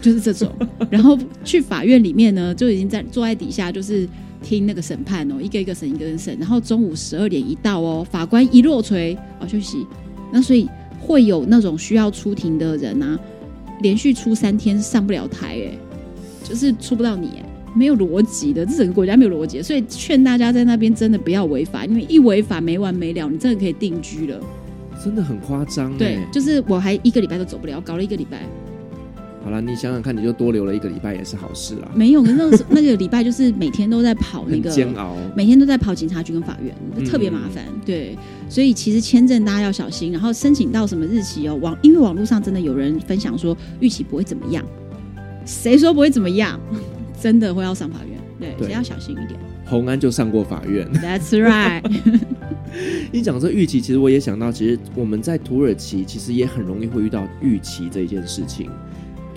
[0.00, 0.52] 就是这种。
[0.90, 4.08] 然后去法院里面呢，就已经在坐在底下，就是
[4.42, 6.36] 听那个审判哦，一个一个审，一个人审。
[6.38, 9.86] 然后中午十二点一到哦，法官一落锤哦休息。
[10.32, 10.68] 那所以
[11.00, 13.18] 会有那种需要出庭的人啊，
[13.82, 15.78] 连续出三天上不了台哎。
[16.48, 17.42] 就是出不到你，
[17.74, 24.40] 没有逻辑的，这整个国家没有逻辑，所以劝大家在那边真的不要违法，因为一违法没完没了，你真的可以定居了，
[25.04, 25.98] 真的很夸张。
[25.98, 28.42] 对，就是我还一个礼拜都走不了，搞了一个礼拜。
[29.46, 31.88] 好了，你想想看，你就多留了一个礼拜也是好事啦。
[31.94, 36.74] 没有，那个那个礼拜就是每天都在跑那个煎熬，每天都在跑警察局跟法院，
[37.04, 37.64] 特别麻烦。
[37.68, 38.18] 嗯、对，
[38.48, 44.64] 所以其实签证大家要小心，然后申请到什么日期哦，网因为网络上真的有人分享说预期不会怎么样。
[45.44, 46.58] 谁说不会怎么样？
[47.22, 49.38] 真的会要上法院，对，要小心一点。
[49.64, 51.82] 洪安就上过法院，That's right。
[53.12, 58.68] 你讲这预期，其实我也想到，其实我们在土耳其其实也很容易会遇到预期这一件事情。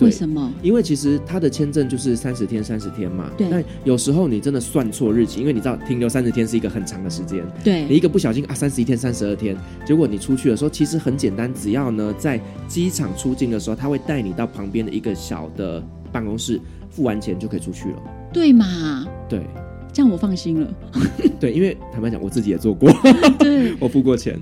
[0.06, 0.52] 为什么？
[0.62, 3.30] 因为其实他的签证就是三十天，三十天嘛。
[3.36, 3.48] 对。
[3.50, 7.44] 但有时候你真的算错日期，因为你知道停留三十天是一个很长的时间。
[7.64, 7.84] 对。
[7.86, 15.82] 你一个不小心啊，三十一天、三十二天，结果你出去的时候，其实很简单，只要呢在机场出境的时候，他会带你到旁边的一个小的。
[16.12, 19.06] 办公室付完钱就可以出去了，对嘛？
[19.28, 19.46] 对，
[19.92, 20.68] 这样我放心了。
[21.38, 22.90] 对，因为坦白讲，我自己也做过，
[23.38, 24.36] 对， 我付过钱。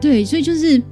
[0.00, 0.82] 对，所以就是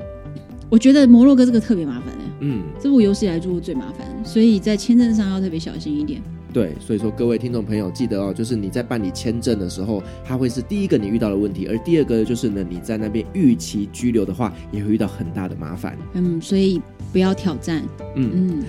[0.69, 6.21] 我觉得摩洛哥这个特别麻烦哎，嗯，这是我有史以来做过最麻烦，所以在签证上要特别小心一点。
[6.53, 15.99] 对，所以说各位听众朋友记得哦，就是你在办理签证的时候，它会是第一个你遇到的问题，而第二个就是呢，你在那边逾期居留的话，也会遇到很大的麻烦。
[16.13, 16.81] 嗯，所以
[17.13, 17.83] 不要挑战。
[18.15, 18.65] 嗯嗯。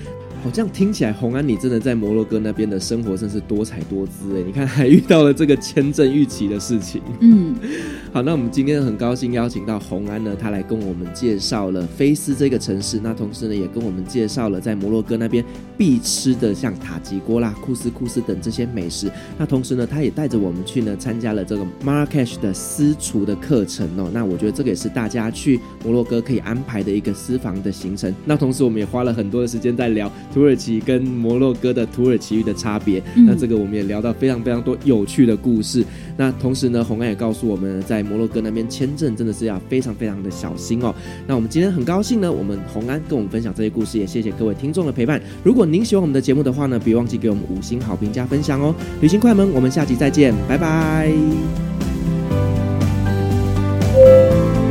[0.46, 4.44] 哦，这样听起来，红安你真的在摩洛哥那边的生活真是多彩多姿哎！
[4.46, 7.02] 你看，还遇到了这个签证逾期的事情。
[7.20, 7.56] 嗯，
[8.14, 15.44] 好，那我们今天很高兴邀请到红安呢，他来跟我们介绍了菲斯这个城市，那同时呢，也跟我们介绍了在摩洛哥那边
[15.76, 19.12] 必吃的像塔吉锅啦、库斯库斯等这些美食。
[19.40, 24.12] 那同时呢，他也带着我们去呢参加了这个 Marrakesh 的私厨的课程哦。
[24.14, 28.14] 那我觉得这个也是大家去摩洛哥可以安排的一个私房的行程。
[28.26, 30.12] 那同时，我们也花了很多的时间在聊。
[30.36, 35.82] 土耳其跟摩洛哥的土耳其语的差别，嗯，那这个我们也聊到非常非常多有趣的故事。
[36.18, 40.94] 那同时呢，洪安也告诉我们，在摩洛哥那边签证真的是要非常非常的小心哦。
[41.26, 45.22] 那我们今天很高兴呢，我们洪安跟我们分享这些故事，也谢谢各位听众的陪伴。
[45.42, 48.76] 如果您喜欢我们的节目的话呢，别忘记给我们五星好评加分享哦。
[49.00, 51.10] 旅行快门，我们下期再见，拜拜。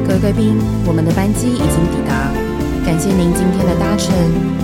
[0.06, 2.30] 各位贵宾，我们的班机已经抵达，
[2.84, 4.63] 感谢您今天的搭乘。